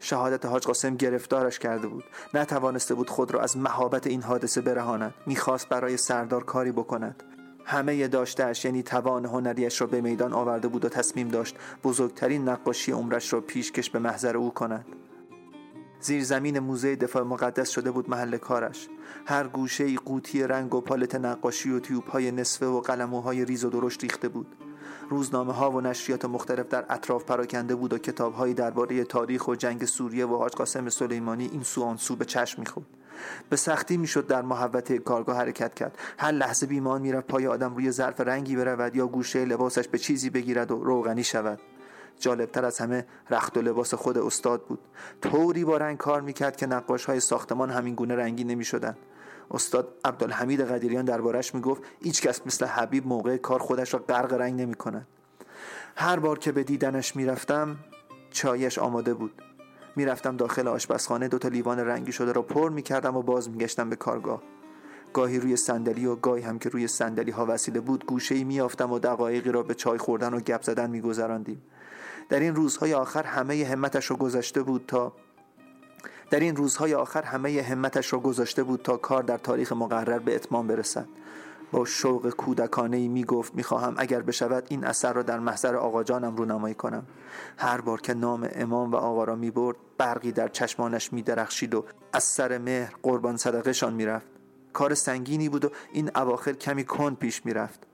شهادت 0.01 0.47
حاج 0.47 0.67
قاسم 0.67 0.97
گرفتارش 0.97 1.59
کرده 1.59 1.89
بود. 1.89 2.05
نتوانسته 2.35 2.95
بود 2.95 3.11
خود 3.11 3.31
را 3.31 3.41
از 3.41 3.57
مهابت 3.57 4.07
این 4.07 4.23
حادثه 4.23 4.61
برهاند. 4.61 5.15
می‌خواست 5.27 5.69
برای 5.69 5.97
سردار 5.97 6.45
کاری 6.45 6.73
بکند. 6.73 7.23
همه 7.69 8.09
داشتهش 8.09 8.65
یعنی 8.65 8.83
توان 8.83 9.25
هنریش 9.25 9.81
را 9.81 9.87
به 9.87 10.01
میدان 10.01 10.33
آورده 10.33 10.69
بود 10.69 10.85
و 10.85 10.89
تصمیم 10.89 11.29
داشت 11.29 11.57
بزرگترین 11.85 12.49
نقاشی 12.49 12.93
عمرش 12.93 13.33
را 13.33 13.41
پیشکش 13.41 13.91
به 13.91 13.99
محضر 13.99 14.37
او 14.37 14.55
کند. 14.55 14.85
زیر 16.01 16.25
زمین 16.25 16.59
موزه 16.59 16.97
دفاع 16.97 17.23
مقدس 17.23 17.71
شده 17.71 17.91
بود 17.91 18.11
محل 18.11 18.37
کارش. 18.37 18.89
هر 19.27 19.47
گوشه 19.47 19.85
ای 19.85 19.97
قوطی 19.97 20.43
رنگ 20.43 20.75
و 20.75 20.81
پالت 20.81 21.15
نقاشی 21.15 21.71
و 21.71 21.81
تیوب 21.81 22.05
های 22.05 22.31
نصفه 22.31 22.67
و 22.67 22.81
قلموهای 22.81 23.45
ریز 23.45 23.65
و 23.65 23.71
درشت 23.71 24.03
ریخته 24.03 24.29
بود. 24.29 24.57
روزنامه 25.11 25.53
ها 25.53 25.71
و 25.71 25.81
نشریات 25.81 26.25
مختلف 26.25 26.69
در 26.69 26.85
اطراف 26.89 27.25
پراکنده 27.25 27.75
بود 27.75 27.93
و 27.93 27.99
کتاب 27.99 28.35
هایی 28.35 28.55
درباره 28.55 29.05
تاریخ 29.05 29.49
و 29.49 29.55
جنگ 29.55 29.85
سوریه 29.85 30.27
و 30.27 30.37
حاج 30.37 30.53
قاسم 30.53 30.89
سلیمانی 30.89 31.49
این 31.53 31.63
سو 31.63 31.83
آن 31.83 31.97
سو 31.97 32.17
به 32.17 32.25
چشم 32.25 32.61
می‌خورد. 32.61 32.87
به 33.51 33.57
سختی 33.57 33.97
می‌شد 33.97 34.27
در 34.27 34.43
محوطه 34.43 34.99
کارگاه 34.99 35.37
حرکت 35.37 35.75
کرد. 35.75 35.99
هر 36.19 36.33
لحظه 36.33 36.67
بیمان 36.67 37.01
می‌رفت 37.01 37.27
پای 37.27 37.47
آدم 37.47 37.75
روی 37.75 37.91
ظرف 37.91 38.21
رنگی 38.21 38.57
برود 38.57 38.97
یا 38.97 39.07
گوشه 39.07 39.45
لباسش 39.45 39.89
به 39.89 39.99
چیزی 39.99 40.31
بگیرد 40.31 40.71
و 40.71 40.85
روغنی 40.85 41.25
شود. 41.25 41.61
جالبتر 42.19 42.65
از 42.65 42.79
همه 42.79 43.07
رخت 43.31 43.57
و 43.57 43.63
لباس 43.63 43.95
خود 43.95 44.19
استاد 44.19 44.63
بود. 44.63 44.81
طوری 45.23 45.65
با 45.65 45.77
رنگ 45.77 45.97
کار 45.97 46.21
می‌کرد 46.21 46.57
که 46.57 46.67
نقاش 46.67 47.05
های 47.05 47.21
ساختمان 47.21 47.71
همین 47.71 47.95
گونه 47.95 48.17
رنگی 48.17 48.45
نمی‌شدند 48.45 48.99
استاد 49.51 49.89
عبدالحمید 50.05 50.61
قدیریان 50.61 51.05
دربارش 51.05 51.55
می‌گفت 51.55 51.83
هیچ 52.03 52.23
کس 52.23 52.47
مثل 52.47 52.67
حبیب 52.67 53.07
موقع 53.07 53.37
کار 53.37 53.59
خودش 53.59 53.95
را 53.95 54.01
غرق 54.09 54.33
رنگ 54.33 54.61
نمی 54.61 54.75
کند. 54.75 55.07
هر 55.97 56.19
بار 56.19 56.39
که 56.39 56.53
به 56.53 56.65
دیدنش 56.65 57.17
می‌رفتم 57.17 57.77
چایش 58.31 58.79
آماده 58.79 59.15
بود. 59.15 59.43
می‌رفتم 59.97 60.37
داخل 60.37 60.69
آشپزخانه 60.69 61.29
دو 61.29 61.39
تا 61.39 61.49
لیوان 61.49 61.79
رنگی 61.79 62.13
شده 62.13 62.33
را 62.33 62.43
پر 62.43 62.71
می‌کردم 62.71 63.17
و 63.17 63.23
باز 63.23 63.51
میگشتم 63.51 63.91
به 63.91 63.97
کارگاه. 63.97 64.43
گاهی 65.13 65.41
روی 65.41 65.57
صندلی 65.57 66.07
و 66.07 66.17
گاهی 66.17 66.43
هم 66.43 66.59
که 66.59 66.69
روی 66.69 66.89
صندلی 66.89 67.31
ها 67.31 67.47
وسیله 67.49 67.81
بود 67.81 68.07
گوشه 68.07 68.35
ای 68.35 68.45
میافتم 68.45 68.93
و 68.93 68.99
دقایقی 68.99 69.53
را 69.53 69.63
به 69.63 69.75
چای 69.75 69.99
خوردن 69.99 70.35
و 70.35 70.41
گپ 70.41 70.63
زدن 70.63 70.91
میگذراندیم. 70.91 71.63
در 72.29 72.41
این 72.41 72.55
روزهای 72.55 72.95
آخر 72.95 73.23
همه 73.23 73.65
همتش 73.65 74.07
رو 74.07 74.17
گذاشته 74.17 74.63
بود 74.63 74.85
تا 74.89 75.13
در 76.31 76.41
این 76.41 76.57
روزهای 76.57 76.95
آخر 76.95 77.23
همه 77.23 77.63
همتش 77.63 78.13
را 78.13 78.19
گذاشته 78.19 78.63
بود 78.63 78.83
تا 78.83 78.97
کار 78.97 79.23
در 79.23 79.39
تاریخ 79.39 79.73
مقرر 79.73 80.19
به 80.19 80.35
اتمام 80.35 80.67
برسد. 80.67 81.09
با 81.73 81.85
شوق 81.85 82.31
کودکانه 82.31 82.97
ای 82.97 83.09
می 83.09 83.25
گفت 83.25 83.55
می 83.55 83.65
اگر 83.97 84.23
بشود 84.23 84.65
این 84.69 84.85
اثر 84.85 85.13
را 85.13 85.23
در 85.23 85.39
محضر 85.39 85.77
آقا 85.77 86.05
جانم 86.05 86.37
رو 86.37 86.45
نمایی 86.45 86.75
کنم. 86.75 87.07
هر 87.57 87.81
بار 87.81 88.01
که 88.01 88.15
نام 88.15 88.49
امام 88.53 88.93
و 88.93 88.97
آقا 88.97 89.25
را 89.25 89.37
می 89.37 89.51
برد 89.51 89.77
برقی 89.99 90.33
در 90.33 90.49
چشمانش 90.49 91.13
می 91.13 91.23
درخشید 91.23 91.75
و 91.75 91.85
از 92.13 92.25
سر 92.25 92.59
مهر 92.59 92.95
قربان 93.03 93.37
صدقه 93.37 93.73
شان 93.73 93.95
می 93.95 94.07
رفت 94.07 94.27
کار 94.73 94.95
سنگینی 94.95 95.49
بود 95.49 95.65
و 95.65 95.71
این 95.93 96.11
اواخر 96.15 96.53
کمی 96.53 96.85
کند 96.85 97.19
پیش 97.19 97.47
می 97.47 97.55
رفت 97.55 97.88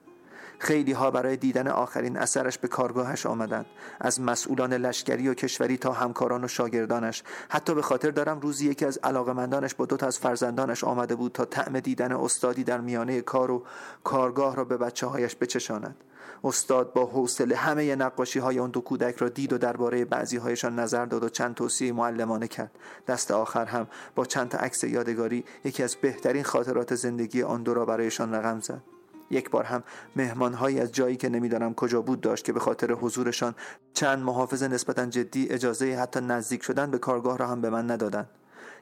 خیلی 0.58 0.92
ها 0.92 1.11
برای 1.11 1.37
دیدن 1.37 1.68
آخرین 1.68 2.16
اثرش 2.16 2.58
به 2.58 2.68
کارگاهش 2.68 3.26
آمدند. 3.26 3.66
از 4.00 4.20
مسئولان 4.20 4.73
لشکری 4.73 5.28
و 5.28 5.34
کشوری 5.34 5.76
تا 5.76 5.92
همکاران 5.92 6.44
و 6.44 6.49
شاگردانش. 6.49 7.23
حتی 7.49 7.75
به 7.75 7.82
خاطر 7.82 8.11
دارم 8.11 8.40
روزی 8.40 8.70
یکی 8.70 8.84
از 8.84 8.99
علاقمندانش 9.02 9.75
با 9.75 9.87
دو 9.87 9.96
تا 9.96 10.06
از 10.06 10.18
فرزندانش 10.18 10.84
آمده 10.84 11.14
بود 11.14 11.32
تا 11.32 11.44
طعم 11.44 11.80
دیدن 11.80 12.12
استادی 12.12 12.64
در 12.64 12.80
میانه 12.80 13.20
کار 13.20 13.50
و 13.50 13.64
کارگاه 14.04 14.56
را 14.56 14.64
به 14.64 14.76
بچه 14.76 15.06
هایش 15.06 15.37
بچشاند. 15.37 15.96
استاد 16.44 16.92
با 16.92 17.06
حوصله 17.06 17.56
همه 17.56 17.96
نقاشی 17.96 18.38
های 18.38 18.58
آن 18.58 18.70
دو 18.70 18.80
کودک 18.80 19.16
را 19.16 19.28
دید 19.28 19.52
و 19.52 19.58
درباره 19.58 20.04
بعضی 20.04 20.37
هایشان 20.37 20.78
نظر 20.78 21.06
داد 21.06 21.25
و 21.25 21.28
چند 21.28 21.54
توصیه 21.54 21.92
معلمانه 21.92 22.49
کرد. 22.49 22.70
دست 23.06 23.30
آخر 23.30 23.64
هم 23.64 23.87
با 24.14 24.25
چند 24.25 24.49
تا 24.49 24.58
عکس 24.58 24.84
یادگاری 24.84 25.44
یکی 25.64 25.82
از 25.82 25.96
بهترین 25.96 26.42
خاطرات 26.42 26.94
زندگی 26.94 27.42
آن 27.42 27.62
دو 27.62 27.75
را 27.75 27.84
برایشان 27.84 28.34
رقم 28.34 28.61
زد. 28.61 28.93
یک 29.31 29.50
بار 29.50 29.64
هم 29.64 29.83
مهمانهایی 30.16 30.81
از 30.81 30.93
جایی 30.93 31.16
که 31.16 31.28
نمی‌دانم 31.28 31.75
کجا 31.75 32.02
بود 32.02 32.21
داشت 32.21 32.45
که 32.45 32.52
به 32.52 32.61
خاطر 32.61 32.93
حضورشان 32.93 33.54
چند 33.95 34.19
محافظ 34.19 34.62
نسبتا 34.62 35.07
جدی 35.07 35.49
اجازه 35.50 35.97
حتی 35.97 36.21
نزدیک 36.21 36.62
شدن 36.62 36.90
به 36.90 36.99
کارگاه 36.99 37.38
را 37.38 37.47
هم 37.47 37.61
به 37.61 37.71
من 37.71 37.90
ندادند. 37.90 38.28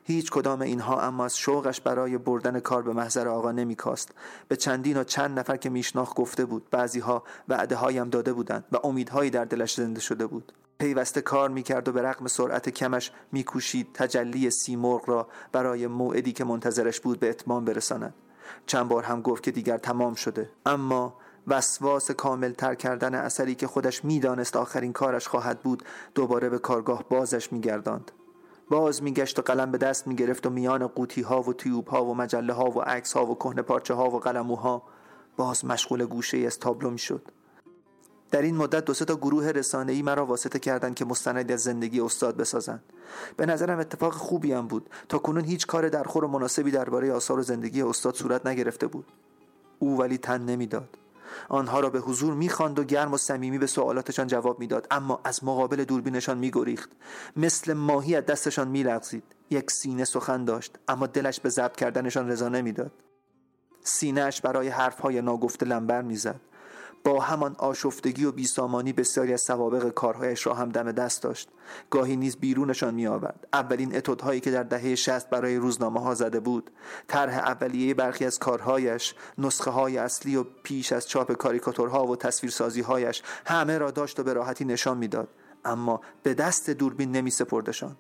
هیچ 0.04 0.30
کدام 0.30 0.60
اینها 0.60 1.00
اما 1.00 1.24
از 1.24 1.38
شوقش 1.38 1.80
برای 1.80 2.18
بردن 2.18 2.60
کار 2.60 2.82
به 2.82 2.92
محضر 2.92 3.28
آقا 3.28 3.52
نمیکاست. 3.52 4.14
به 4.48 4.56
چندین 4.56 4.96
و 4.96 5.04
چند 5.04 5.38
نفر 5.38 5.56
که 5.56 5.70
میشناخت 5.70 6.16
گفته 6.16 6.44
بود. 6.44 6.70
بعضی 6.70 7.00
ها 7.00 7.22
وعده 7.48 7.76
هایم 7.76 8.10
داده 8.10 8.32
بودند 8.32 8.64
و 8.72 8.78
امیدهایی 8.84 9.30
در 9.30 9.44
دلش 9.44 9.74
زنده 9.74 10.00
شده 10.00 10.26
بود. 10.26 10.52
پیوسته 10.78 11.20
کار 11.20 11.50
می‌کرد 11.50 11.88
و 11.88 11.92
به 11.92 12.02
رغم 12.02 12.26
سرعت 12.26 12.68
کمش 12.68 13.12
میکوشید 13.32 13.88
تجلی 13.94 14.50
سیمرغ 14.50 15.08
را 15.08 15.28
برای 15.52 15.86
موعدی 15.86 16.32
که 16.32 16.44
منتظرش 16.44 17.00
بود 17.00 17.20
به 17.20 17.30
اتمام 17.30 17.64
برساند. 17.64 18.14
چند 18.66 18.88
بار 18.88 19.02
هم 19.02 19.22
گفت 19.22 19.42
که 19.42 19.50
دیگر 19.50 19.78
تمام 19.78 20.14
شده. 20.14 20.50
اما 20.66 21.16
وسواس 21.46 22.10
کامل 22.10 22.52
تر 22.52 22.74
کردن 22.74 23.14
اثری 23.14 23.54
که 23.54 23.66
خودش 23.66 24.04
می‌دانست 24.04 24.56
آخرین 24.56 24.92
کارش 24.92 25.28
خواهد 25.28 25.60
بود 25.60 25.82
دوباره 26.14 26.48
به 26.48 26.58
کارگاه 26.58 27.04
بازش 27.08 27.52
میگرداند. 27.52 28.10
باز 28.70 29.02
میگشت 29.02 29.38
و 29.38 29.42
قلم 29.42 29.70
به 29.70 29.78
دست 29.78 30.06
می‌گرفت 30.06 30.46
و 30.46 30.50
میان 30.50 30.86
قوطی 30.86 31.22
ها 31.22 31.42
و 31.42 31.52
تیوب 31.52 31.88
ها 31.88 32.04
و 32.04 32.14
مجله 32.14 32.52
ها 32.52 32.70
و 32.70 32.80
عکس 32.80 33.12
ها 33.12 33.26
و 33.26 33.34
کهنه 33.34 33.62
پارچه 33.62 33.94
ها 33.94 34.10
و 34.10 34.18
قلموها 34.18 34.82
باز 35.36 35.64
مشغول 35.64 36.06
گوشه 36.06 36.38
از 36.38 36.58
تابلو 36.58 36.90
می‌شد. 36.90 37.28
در 38.32 38.42
این 38.42 38.56
مدت 38.56 38.84
دو 38.84 38.94
سه 38.94 39.04
تا 39.04 39.16
گروه 39.16 39.48
رسانه‌ای 39.48 40.02
مرا 40.02 40.26
واسطه 40.26 40.58
کردند 40.58 40.94
که 40.94 41.04
مستندی 41.04 41.52
از 41.52 41.60
زندگی 41.60 42.00
استاد 42.00 42.36
بسازند. 42.36 42.82
به 43.36 43.46
نظرم 43.46 43.78
اتفاق 43.78 44.12
خوبی 44.12 44.52
هم 44.52 44.66
بود. 44.66 44.90
تا 45.08 45.18
کنون 45.18 45.44
هیچ 45.44 45.66
کار 45.66 45.88
درخور 45.88 46.24
و 46.24 46.28
مناسبی 46.28 46.70
درباره 46.70 47.12
آثار 47.12 47.38
و 47.38 47.42
زندگی 47.42 47.82
استاد 47.82 48.14
صورت 48.14 48.46
نگرفته 48.46 48.86
بود. 48.86 49.12
او 49.78 49.98
ولی 50.00 50.18
تن 50.18 50.42
نمی‌داد. 50.42 50.98
آنها 51.48 51.80
را 51.80 51.90
به 51.90 51.98
حضور 51.98 52.34
می‌خواند 52.34 52.78
و 52.78 52.84
گرم 52.84 53.12
و 53.12 53.16
صمیمی 53.16 53.58
به 53.58 53.66
سوالاتشان 53.66 54.26
جواب 54.26 54.60
می‌داد. 54.60 54.86
اما 54.90 55.20
از 55.24 55.44
مقابل 55.44 55.84
دوربینشان 55.84 56.38
میگریخت. 56.38 56.90
مثل 57.36 57.72
ماهی 57.72 58.16
از 58.16 58.26
دستشان 58.26 58.68
میلغزید. 58.68 59.24
یک 59.50 59.70
سینه 59.70 60.04
سخن 60.04 60.44
داشت. 60.44 60.78
اما 60.88 61.06
دلش 61.06 61.40
به 61.40 61.48
ضبط 61.48 61.76
کردنشان 61.76 62.28
رضا 62.28 62.48
نمی‌داد. 62.48 62.92
سینهش 63.84 64.40
برای 64.40 64.68
حرفهای 64.68 65.22
ناگفته 65.22 65.66
لنبر 65.66 66.02
می‌زد. 66.02 66.40
با 67.04 67.20
همان 67.20 67.56
آشفتگی 67.58 68.24
و 68.24 68.32
بیسامانی 68.32 68.92
بسیاری 68.92 69.32
از 69.32 69.40
سوابق 69.40 69.88
کارهایش 69.88 70.46
را 70.46 70.54
هم 70.54 70.68
دم 70.68 70.92
دست 70.92 71.22
داشت. 71.22 71.48
گاهی 71.90 72.16
نیز 72.16 72.36
بیرونشان 72.36 72.94
می 72.94 73.06
آورد 73.06 73.48
اولین 73.52 73.96
اتودهایی 73.96 74.40
که 74.40 74.50
در 74.50 74.62
دهه 74.62 74.94
شست 74.94 75.30
برای 75.30 75.56
روزنامه 75.56 76.00
ها 76.00 76.14
زده 76.14 76.40
بود 76.40 76.70
طرح 77.08 77.38
اولیه 77.38 77.94
برخی 77.94 78.24
از 78.24 78.38
کارهایش 78.38 79.14
نسخه 79.38 79.70
های 79.70 79.98
اصلی 79.98 80.36
و 80.36 80.44
پیش 80.62 80.92
از 80.92 81.08
چاپ 81.08 81.32
کاریکاتورها 81.32 82.06
و 82.06 82.16
تصویرسازی 82.16 82.80
هایش 82.80 83.22
همه 83.46 83.78
را 83.78 83.90
داشت 83.90 84.20
و 84.20 84.22
به 84.22 84.32
راحتی 84.32 84.64
نشان 84.64 84.98
می‌داد. 84.98 85.28
اما 85.64 86.00
به 86.22 86.34
دست 86.34 86.70
دوربین 86.70 87.12
نمی 87.12 87.30
سپردشان 87.30 87.96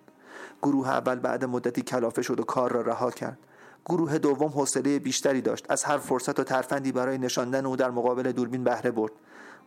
گروه 0.62 0.88
اول 0.88 1.14
بعد 1.14 1.44
مدتی 1.44 1.82
کلافه 1.82 2.22
شد 2.22 2.40
و 2.40 2.44
کار 2.44 2.72
را 2.72 2.80
رها 2.80 3.10
کرد. 3.10 3.38
گروه 3.84 4.18
دوم 4.18 4.48
حوصله 4.48 4.98
بیشتری 4.98 5.40
داشت. 5.40 5.66
از 5.68 5.84
هر 5.84 5.98
فرصت 5.98 6.40
و 6.40 6.44
ترفندی 6.44 6.92
برای 6.92 7.18
نشاندن 7.18 7.66
او 7.66 7.76
در 7.76 7.90
مقابل 7.90 8.32
دوربین 8.32 8.64
بهره 8.64 8.90
برد. 8.90 9.12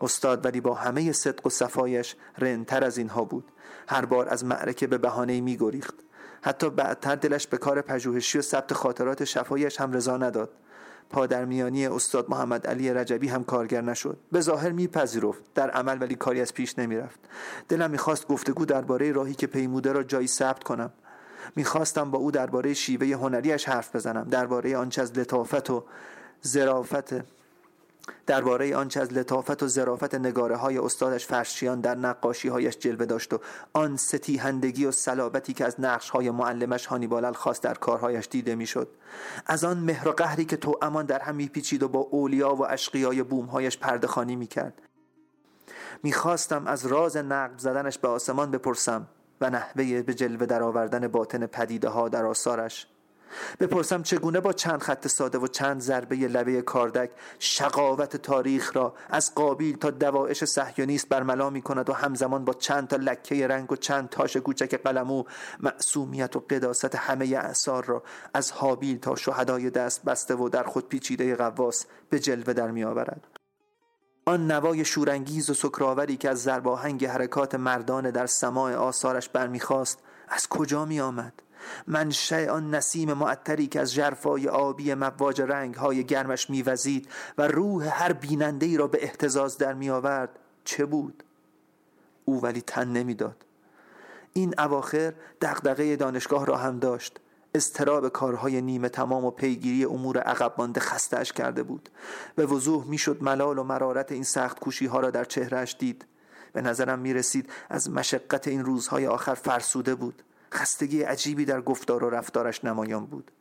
استاد 0.01 0.45
ولی 0.45 0.62
با 0.62 0.74
همه 0.74 1.12
صدق 1.12 1.48
و 1.48 1.50
صفایش 1.50 2.15
رنتر 2.38 2.84
از 2.84 2.98
اینها 2.98 3.24
بود. 3.24 3.51
هر 3.88 4.05
بار 4.05 4.29
از 4.29 4.45
معرکه 4.45 4.88
به 4.88 4.98
بهانه 4.98 5.41
می 5.41 5.57
گریخت 5.57 5.95
حتی 6.41 6.69
بعدتر 6.69 7.15
دلش 7.15 7.48
به 7.48 7.57
کار 7.57 7.81
پژوهشی 7.81 8.38
و 8.38 8.41
ثبت 8.41 8.74
خاطرات 8.74 9.24
شفایش 9.24 9.79
هم 9.79 9.91
رضا 9.91 10.17
نداد. 10.17 10.50
پادرمیانی 11.10 11.88
استاد 11.88 12.29
محمد 12.29 12.67
علی 12.67 12.93
رجبی 12.93 13.27
هم 13.27 13.43
کارگر 13.43 13.81
نشد. 13.81 14.17
به 14.31 14.41
ظاهر 14.41 14.72
میپذیرفت. 14.72 15.43
در 15.55 15.69
عمل 15.69 16.01
ولی 16.01 16.15
کاری 16.15 16.41
از 16.41 16.53
پیش 16.53 16.79
نمی‌رفت. 16.79 17.20
دلم 17.70 17.92
می‌خواست 17.92 18.27
گفتگو 18.27 18.66
درباره 18.66 19.11
راهی 19.11 19.33
که 19.33 19.48
پیموده 19.48 19.92
را 19.92 20.03
جایی 20.03 20.27
ثبت 20.27 20.63
کنم. 20.63 20.92
می‌خواستم 21.55 22.12
با 22.12 22.18
او 22.18 22.31
درباره 22.31 22.74
شیوه 22.74 23.08
هنریش 23.08 23.66
حرف 23.66 23.96
بزنم 23.96 24.24
درباره 24.24 24.77
آنچه 24.77 25.01
از 25.01 25.18
لطافت 25.18 25.70
و 25.70 25.84
ظرافت 26.48 27.36
درباره 28.25 28.75
آنچه 28.75 29.01
از 29.01 29.14
لطافت 29.14 29.64
و 29.64 29.68
ظرافت 29.68 30.16
نگاره 30.16 30.55
های 30.55 30.77
استادش 30.77 31.25
فرشیان 31.25 31.81
در 31.81 31.96
نقاشی 31.96 32.48
هایش 32.48 32.77
جلوه 32.77 33.05
داشت 33.05 33.34
و 33.34 33.40
آن 33.74 33.98
ستیهندگی 33.98 34.86
و 34.86 34.92
صلابتی 34.92 35.53
که 35.53 35.66
از 35.66 35.75
نقش 35.79 36.10
های 36.10 36.31
معلمش 36.31 36.86
هانیبال 36.86 37.31
خاص 37.34 37.62
در 37.62 37.74
کارهایش 37.74 38.27
دیده 38.31 38.55
می‌شد. 38.55 38.88
از 39.46 39.64
آن 39.64 39.77
مهر 39.77 40.08
و 40.08 40.12
قهری 40.12 40.46
که 40.46 40.58
تو 40.58 40.77
امان 40.81 41.05
در 41.05 41.20
هم 41.20 41.36
میپیچید 41.36 41.84
و 41.84 41.88
با 41.88 42.00
اولیا 42.00 42.55
و 42.55 42.66
اشقیای 42.66 43.24
بومهایش 43.24 43.77
پردخانی 43.77 44.36
می‌کرد. 44.36 44.81
می‌خواستم 46.03 46.68
از 46.68 46.86
راز 46.86 47.18
نقب 47.18 47.58
زدنش 47.58 47.98
به 47.98 48.08
آسمان 48.08 48.51
بپرسم. 48.51 49.08
و 49.41 49.50
نحوه 49.50 50.01
به 50.01 50.13
جلوه 50.13 50.45
در 50.45 50.63
آوردن 50.63 51.07
باطن 51.07 51.45
پدیده 51.45 51.89
ها 51.89 52.09
در 52.09 52.25
آثارش. 52.25 52.87
بپرسم 53.59 54.03
چگونه 54.03 54.39
با 54.39 54.53
چند 54.53 54.81
خط 54.81 55.07
ساده 55.07 55.37
و 55.37 55.48
چند 55.48 55.81
ضربه 55.81 56.15
لبه 56.15 56.61
کاردک 56.61 57.09
شقاوت 57.39 58.17
تاریخ 58.17 58.75
را 58.75 58.93
از 59.09 59.35
قابیل 59.35 59.77
تا 59.77 59.91
دوایش 59.91 60.43
صهیونیست 60.43 61.09
برملا 61.09 61.50
می 61.50 61.61
کند 61.61 61.89
و 61.89 61.93
همزمان 61.93 62.45
با 62.45 62.53
چند 62.53 62.87
تا 62.87 62.95
لکه 62.95 63.48
رنگ 63.48 63.71
و 63.71 63.75
چند 63.75 64.09
تاش 64.09 64.37
کوچک 64.37 64.81
قلمو 64.83 65.24
معصومیت 65.59 66.35
و 66.35 66.39
قداست 66.39 66.95
همه 66.95 67.25
اعثار 67.25 67.85
را 67.85 68.03
از 68.33 68.51
حابیل 68.51 69.00
تا 69.00 69.15
شهدای 69.15 69.69
دست 69.69 70.03
بسته 70.03 70.35
و 70.35 70.50
در 70.50 70.63
خود 70.63 70.89
پیچیده 70.89 71.35
قواس 71.35 71.85
به 72.09 72.19
جلوه 72.19 72.53
در 72.53 72.71
می 72.71 72.83
آورد 72.83 73.34
آن 74.27 74.51
نوای 74.51 74.85
شورانگیز 74.85 75.50
و 75.50 75.53
سکراوری 75.53 76.18
که 76.18 76.29
از 76.29 76.44
زرباهنگ 76.44 77.05
حرکات 77.05 77.55
مردان 77.55 78.11
در 78.11 78.25
سماع 78.25 78.75
آثارش 78.75 79.29
برمیخواست 79.29 80.00
از 80.27 80.48
کجا 80.48 80.85
می 80.85 81.00
آمد؟ 81.00 81.33
منشأ 81.88 82.48
آن 82.48 82.75
نسیم 82.75 83.14
معطری 83.14 83.68
که 83.68 83.79
از 83.79 83.94
جرفای 83.94 84.48
آبی 84.48 84.94
مواج 84.94 85.42
رنگ 85.42 85.75
های 85.75 86.03
گرمش 86.03 86.50
میوزید 86.50 87.09
و 87.38 87.48
روح 87.48 88.03
هر 88.03 88.14
بیننده 88.14 88.66
ای 88.66 88.77
را 88.77 88.88
به 88.88 89.03
احتزاز 89.03 89.57
در 89.57 89.74
می 89.74 89.90
آورد 89.90 90.40
چه 90.64 90.85
بود؟ 90.85 91.24
او 92.25 92.42
ولی 92.42 92.61
تن 92.61 92.88
نمی‌داد. 92.88 93.46
این 94.33 94.59
اواخر 94.59 95.14
دغدغه 95.42 95.96
دانشگاه 95.96 96.46
را 96.46 96.57
هم 96.57 96.79
داشت 96.79 97.20
استراب 97.55 98.09
کارهای 98.09 98.61
نیمه 98.61 98.89
تمام 98.89 99.25
و 99.25 99.31
پیگیری 99.31 99.85
امور 99.85 100.18
عقب 100.18 100.53
مانده 100.57 100.79
خستش 100.79 101.33
کرده 101.33 101.63
بود 101.63 101.89
به 102.35 102.46
وضوح 102.46 102.87
می‌شد 102.87 103.24
ملال 103.24 103.59
و 103.59 103.63
مرارت 103.63 104.11
این 104.11 104.24
سخت 104.24 104.59
کوشی 104.59 104.85
ها 104.85 105.00
را 105.00 105.11
در 105.11 105.24
چهرهش 105.24 105.75
دید. 105.79 106.05
به 106.53 106.61
نظرم 106.61 107.00
می 107.00 107.13
رسید 107.13 107.50
از 107.70 107.89
مشقت 107.89 108.48
این 108.48 108.65
روزهای 108.65 109.07
آخر 109.07 109.33
فرسوده 109.33 109.96
بود. 109.96 110.24
خستگی 110.53 111.01
عجیبی 111.01 111.46
در 111.46 111.61
گفتار 111.61 112.03
و 112.03 112.09
رفتارش 112.09 112.65
نمایان 112.65 113.05
بود. 113.05 113.31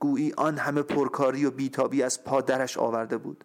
گویی 0.00 0.32
آن 0.36 0.58
همه 0.58 0.82
پرکاری 0.82 1.44
و 1.44 1.50
بیتابی 1.50 2.02
از 2.02 2.24
پادرش 2.24 2.78
آورده 2.78 3.16
بود. 3.16 3.44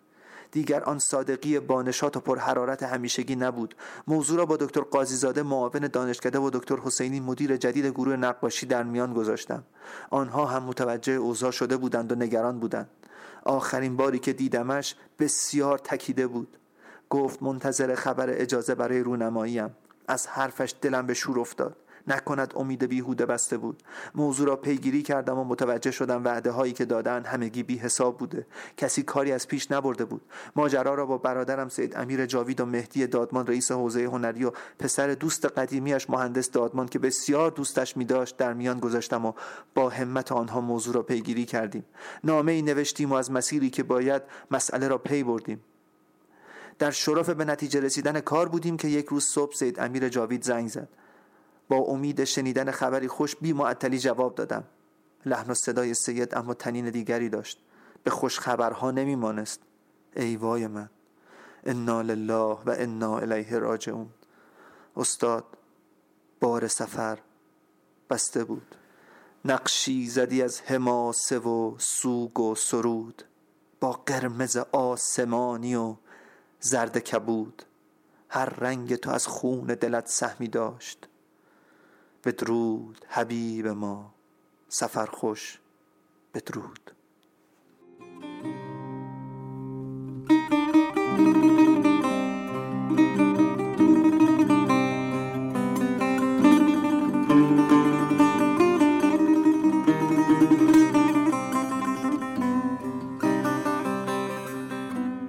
دیگر 0.51 0.83
آن 0.83 0.99
صادقی 0.99 1.59
بانشات 1.59 2.17
و 2.17 2.19
پرحرارت 2.19 2.83
همیشگی 2.83 3.35
نبود. 3.35 3.75
موضوع 4.07 4.37
را 4.37 4.45
با 4.45 4.57
دکتر 4.57 4.81
قاضیزاده 4.81 5.43
معاون 5.43 5.87
دانشکده 5.87 6.39
و 6.39 6.49
دکتر 6.49 6.75
حسینی 6.75 7.19
مدیر 7.19 7.57
جدید 7.57 7.85
گروه 7.85 8.15
نقاشی 8.15 8.65
در 8.65 8.83
میان 8.83 9.13
گذاشتم. 9.13 9.63
آنها 10.09 10.45
هم 10.45 10.63
متوجه 10.63 11.13
اوضاع 11.13 11.51
شده 11.51 11.77
بودند 11.77 12.11
و 12.11 12.15
نگران 12.15 12.59
بودند. 12.59 12.89
آخرین 13.43 13.97
باری 13.97 14.19
که 14.19 14.33
دیدمش 14.33 14.95
بسیار 15.19 15.77
تکیده 15.77 16.27
بود. 16.27 16.57
گفت 17.09 17.43
منتظر 17.43 17.95
خبر 17.95 18.29
اجازه 18.29 18.75
برای 18.75 18.99
رونماییم. 18.99 19.75
از 20.07 20.27
حرفش 20.27 20.75
دلم 20.81 21.07
به 21.07 21.13
شور 21.13 21.39
افتاد. 21.39 21.75
نکند 22.07 22.53
امید 22.55 22.83
بیهوده 22.83 23.25
بسته 23.25 23.57
بود. 23.57 23.83
موضوع 24.15 24.47
را 24.47 24.55
پیگیری 24.55 25.01
کردم 25.01 25.39
و 25.39 25.43
متوجه 25.43 25.91
شدم 25.91 26.23
وعده 26.25 26.51
هایی 26.51 26.73
که 26.73 26.85
دادن 26.85 27.23
همگی 27.23 27.63
بی 27.63 27.77
حساب 27.77 28.17
بوده. 28.17 28.47
کسی 28.77 29.03
کاری 29.03 29.31
از 29.31 29.47
پیش 29.47 29.71
نبرده 29.71 30.05
بود. 30.05 30.21
ماجرا 30.55 30.95
را 30.95 31.05
با 31.05 31.17
برادرم 31.17 31.69
سید 31.69 31.97
امیر 31.97 32.25
جاوید 32.25 32.61
و 32.61 32.65
مهدی 32.65 33.07
دادمان 33.07 33.47
رئیس 33.47 33.71
حوزه 33.71 34.03
هنری 34.03 34.45
و 34.45 34.51
پسر 34.79 35.07
دوست 35.07 35.45
قدیمیش 35.45 36.09
مهندس 36.09 36.51
دادمان 36.51 36.87
که 36.87 36.99
بسیار 36.99 37.51
دوستش 37.51 37.97
می 37.97 38.05
داشت 38.05 38.37
در 38.37 38.53
میان 38.53 38.79
گذاشتم 38.79 39.25
و 39.25 39.33
با 39.75 39.89
همت 39.89 40.31
آنها 40.31 40.61
موضوع 40.61 40.95
را 40.95 41.03
پیگیری 41.03 41.45
کردیم. 41.45 41.85
نامه 42.23 42.51
ای 42.51 42.61
نوشتیم 42.61 43.11
و 43.11 43.13
از 43.13 43.31
مسیری 43.31 43.69
که 43.69 43.83
باید 43.83 44.21
مسئله 44.51 44.87
را 44.87 44.97
پی 44.97 45.23
بردیم. 45.23 45.61
در 46.79 46.91
شرف 46.91 47.29
به 47.29 47.45
نتیجه 47.45 47.79
رسیدن 47.79 48.19
کار 48.19 48.49
بودیم 48.49 48.77
که 48.77 48.87
یک 48.87 49.05
روز 49.05 49.23
صبح 49.25 49.55
سید 49.55 49.79
امیر 49.79 50.09
جاوید 50.09 50.43
زنگ 50.43 50.69
زد. 50.69 50.89
با 51.69 51.77
امید 51.77 52.23
شنیدن 52.23 52.71
خبری 52.71 53.07
خوش 53.07 53.35
بی 53.35 53.53
معطلی 53.53 53.99
جواب 53.99 54.35
دادم. 54.35 54.63
لحن 55.25 55.51
و 55.51 55.53
صدای 55.53 55.93
سید 55.93 56.35
اما 56.35 56.53
تنین 56.53 56.89
دیگری 56.89 57.29
داشت. 57.29 57.59
به 58.03 58.11
خوش 58.11 58.39
خبرها 58.39 58.91
نمی 58.91 59.15
مانست 59.15 59.61
ای 60.15 60.35
وای 60.35 60.67
من. 60.67 60.89
انا 61.63 62.01
لله 62.01 62.57
و 62.65 62.75
انا 62.77 63.19
الیه 63.19 63.59
راجعون. 63.59 64.09
استاد 64.95 65.45
بار 66.39 66.67
سفر 66.67 67.19
بسته 68.09 68.43
بود. 68.43 68.75
نقشی 69.45 70.07
زدی 70.07 70.41
از 70.41 70.61
حماسه 70.61 71.39
و 71.39 71.75
سوگ 71.77 72.39
و 72.39 72.55
سرود. 72.55 73.23
با 73.79 73.91
قرمز 73.91 74.57
آسمانی 74.57 75.75
و 75.75 75.95
زرد 76.59 76.97
کبود. 76.97 77.63
هر 78.29 78.45
رنگ 78.45 78.95
تو 78.95 79.11
از 79.11 79.27
خون 79.27 79.65
دلت 79.65 80.07
سهمی 80.07 80.47
داشت. 80.47 81.07
بدرود 82.27 83.05
حبیب 83.09 83.67
ما 83.67 84.13
سفر 84.67 85.05
خوش 85.05 85.59
بدرود 86.33 86.91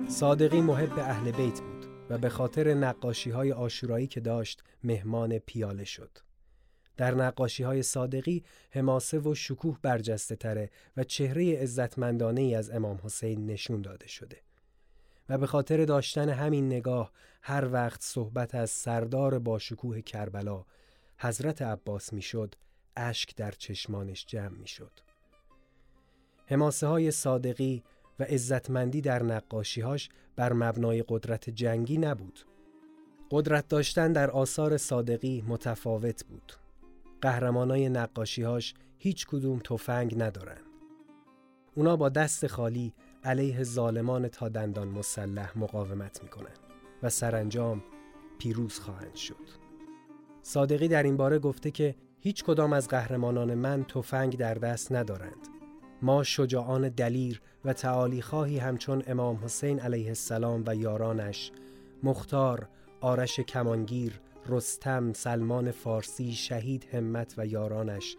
صادقی 0.09 0.61
محب 0.61 0.99
اهل 0.99 1.31
بیت 1.31 1.61
بود 1.61 1.87
و 2.11 2.19
به 2.19 2.29
خاطر 2.29 2.75
نقاشی 2.75 3.31
های 3.31 3.53
آشورایی 3.53 4.07
که 4.07 4.21
داشت 4.21 4.63
مهمان 4.85 5.39
پیاله 5.39 5.85
شد. 5.85 6.28
در 6.99 7.15
نقاشی 7.15 7.63
های 7.63 7.83
صادقی 7.83 8.45
حماسه 8.71 9.19
و 9.19 9.35
شکوه 9.35 9.79
برجسته 9.83 10.37
تره 10.37 10.71
و 10.97 11.05
چهره 11.05 11.57
عزتمندانه 11.63 12.41
ای 12.41 12.55
از 12.55 12.71
امام 12.71 13.01
حسین 13.05 13.47
نشون 13.47 13.83
داده 13.83 14.09
شده. 14.09 14.37
و 15.29 15.39
به 15.39 15.47
خاطر 15.47 15.85
داشتن 15.85 16.29
همین 16.29 16.67
نگاه 16.67 17.13
هر 17.43 17.69
وقت 17.73 18.03
صحبت 18.03 18.55
از 18.55 18.71
سردار 18.71 19.39
با 19.39 19.59
شکوه 19.59 20.01
کربلا 20.01 20.65
حضرت 21.19 21.63
عباس 21.63 22.13
می‌شد 22.13 22.55
اشک 22.97 23.37
در 23.37 23.51
چشمانش 23.51 24.27
جمع 24.27 24.59
می‌شد. 24.59 24.93
حماسه 26.47 26.87
های 26.87 27.11
صادقی 27.11 27.83
و 28.19 28.23
عزتمندی 28.23 29.01
در 29.01 29.23
نقاشیهاش 29.23 30.09
بر 30.37 30.53
مبنای 30.53 31.05
قدرت 31.09 31.51
جنگی 31.51 31.99
نبود. 31.99 32.41
قدرت 33.31 33.69
داشتن 33.69 34.13
در 34.13 34.31
آثار 34.31 34.77
صادقی 34.77 35.45
متفاوت 35.47 36.25
بود. 36.25 36.53
قهرمانای 37.21 37.89
نقاشیهاش 37.89 38.75
هیچ 38.99 39.27
کدوم 39.27 39.59
تفنگ 39.59 40.23
ندارن. 40.23 40.61
اونا 41.75 41.97
با 41.97 42.09
دست 42.09 42.47
خالی 42.47 42.95
علیه 43.25 43.63
ظالمان 43.63 44.29
تا 44.29 44.49
دندان 44.49 44.89
مسلح 44.89 45.59
مقاومت 45.59 46.23
می‌کنن 46.23 46.55
و 47.03 47.11
سرانجام 47.11 47.85
پیروز 48.39 48.79
خواهند 48.79 49.15
شد. 49.15 49.69
صادقی 50.43 50.89
در 50.89 51.03
این 51.03 51.17
باره 51.17 51.39
گفته 51.39 51.71
که 51.71 51.95
هیچ 52.21 52.45
کدام 52.45 52.73
از 52.73 52.89
قهرمانان 52.89 53.55
من 53.55 53.85
تفنگ 53.85 54.37
در 54.37 54.55
دست 54.55 54.93
ندارند. 54.93 55.49
ما 56.03 56.23
شجاعان 56.23 56.89
دلیر 56.89 57.41
و 57.65 57.73
تعالی 57.73 58.23
خواهی 58.23 58.59
همچون 58.59 59.03
امام 59.07 59.45
حسین 59.45 59.81
علیه 59.81 60.09
السلام 60.09 60.65
و 60.67 60.75
یارانش 60.75 61.53
مختار، 62.03 62.69
آرش 63.01 63.41
کمانگیر، 63.41 64.21
رستم، 64.49 65.13
سلمان 65.13 65.71
فارسی، 65.71 66.33
شهید 66.33 66.89
همت 66.93 67.35
و 67.37 67.47
یارانش 67.47 68.17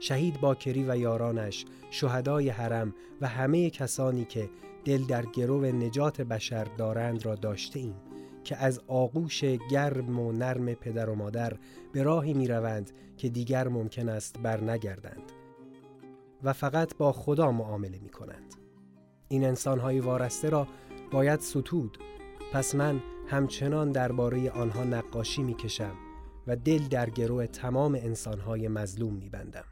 شهید 0.00 0.40
باکری 0.40 0.84
و 0.88 0.96
یارانش 0.96 1.64
شهدای 1.90 2.48
حرم 2.48 2.94
و 3.20 3.26
همه 3.28 3.70
کسانی 3.70 4.24
که 4.24 4.50
دل 4.84 5.04
در 5.04 5.26
گرو 5.26 5.64
نجات 5.64 6.20
بشر 6.20 6.64
دارند 6.64 7.26
را 7.26 7.34
داشته 7.34 7.80
ایم 7.80 7.94
که 8.44 8.56
از 8.56 8.80
آغوش 8.88 9.44
گرم 9.44 10.20
و 10.20 10.32
نرم 10.32 10.74
پدر 10.74 11.10
و 11.10 11.14
مادر 11.14 11.52
به 11.92 12.02
راهی 12.02 12.34
می 12.34 12.48
روند 12.48 12.90
که 13.16 13.28
دیگر 13.28 13.68
ممکن 13.68 14.08
است 14.08 14.38
بر 14.38 14.60
نگردند 14.60 15.32
و 16.42 16.52
فقط 16.52 16.96
با 16.96 17.12
خدا 17.12 17.52
معامله 17.52 17.98
می 17.98 18.10
کنند. 18.10 18.54
این 19.28 19.44
انسانهای 19.44 20.00
وارسته 20.00 20.48
را 20.48 20.66
باید 21.10 21.40
ستود 21.40 21.98
پس 22.52 22.74
من 22.74 23.00
همچنان 23.30 23.92
درباره 23.92 24.50
آنها 24.50 24.84
نقاشی 24.84 25.42
می 25.42 25.54
کشم 25.54 25.94
و 26.46 26.56
دل 26.56 26.78
در 26.78 27.10
گروه 27.10 27.46
تمام 27.46 27.94
انسانهای 27.94 28.68
مظلوم 28.68 29.14
می 29.14 29.28
بندم. 29.28 29.64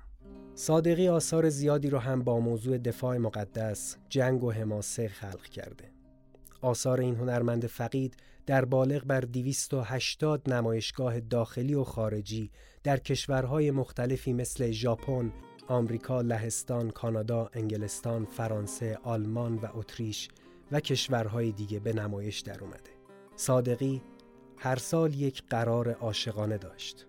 صادقی 0.55 1.09
آثار 1.09 1.49
زیادی 1.49 1.91
را 1.91 1.99
هم 1.99 2.23
با 2.23 2.41
موضوع 2.41 2.79
دفاع 2.79 3.17
مقدس، 3.17 3.97
جنگ 4.09 4.45
و 4.45 4.53
حماسه 4.53 5.09
خلق 5.09 5.43
کرده. 5.43 5.85
آثار 6.63 7.01
این 7.01 7.17
هنرمند 7.17 7.67
فقید 7.67 8.17
در 8.47 8.65
بالغ 8.65 9.05
بر 9.05 9.21
280 9.21 10.53
نمایشگاه 10.53 11.21
داخلی 11.21 11.75
و 11.75 11.85
خارجی 11.85 12.51
در 12.83 12.97
کشورهای 12.97 13.71
مختلفی 13.71 14.33
مثل 14.33 14.71
ژاپن، 14.71 15.33
آمریکا، 15.69 16.21
لهستان، 16.21 16.91
کانادا، 16.91 17.51
انگلستان، 17.53 18.25
فرانسه، 18.25 18.99
آلمان 19.03 19.55
و 19.55 19.67
اتریش 19.75 20.29
و 20.73 20.81
کشورهای 20.81 21.53
دیگه 21.53 21.81
به 21.81 21.93
نمایش 21.93 22.41
در 22.41 22.61
اومده. 22.61 22.98
صادقی 23.39 24.03
هر 24.57 24.77
سال 24.77 25.15
یک 25.15 25.43
قرار 25.51 25.93
عاشقانه 25.93 26.59
داشت. 26.59 27.07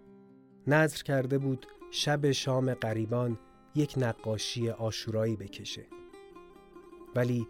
نظر 0.67 1.03
کرده 1.03 1.37
بود 1.37 1.67
شب 1.91 2.31
شام 2.31 2.73
قریبان 2.73 3.39
یک 3.75 3.93
نقاشی 3.97 4.69
آشورایی 4.69 5.35
بکشه. 5.35 5.85
ولی 7.15 7.47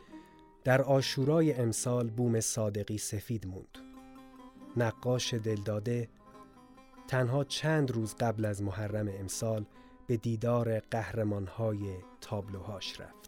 در 0.63 0.81
آشورای 0.81 1.53
امسال 1.53 2.09
بوم 2.09 2.39
صادقی 2.39 2.97
سفید 2.97 3.47
موند. 3.47 3.77
نقاش 4.77 5.33
دلداده 5.33 6.09
تنها 7.07 7.43
چند 7.43 7.91
روز 7.91 8.15
قبل 8.15 8.45
از 8.45 8.63
محرم 8.63 9.07
امسال 9.07 9.65
به 10.07 10.17
دیدار 10.17 10.79
قهرمانهای 10.79 11.95
تابلوهاش 12.21 13.01
رفت. 13.01 13.18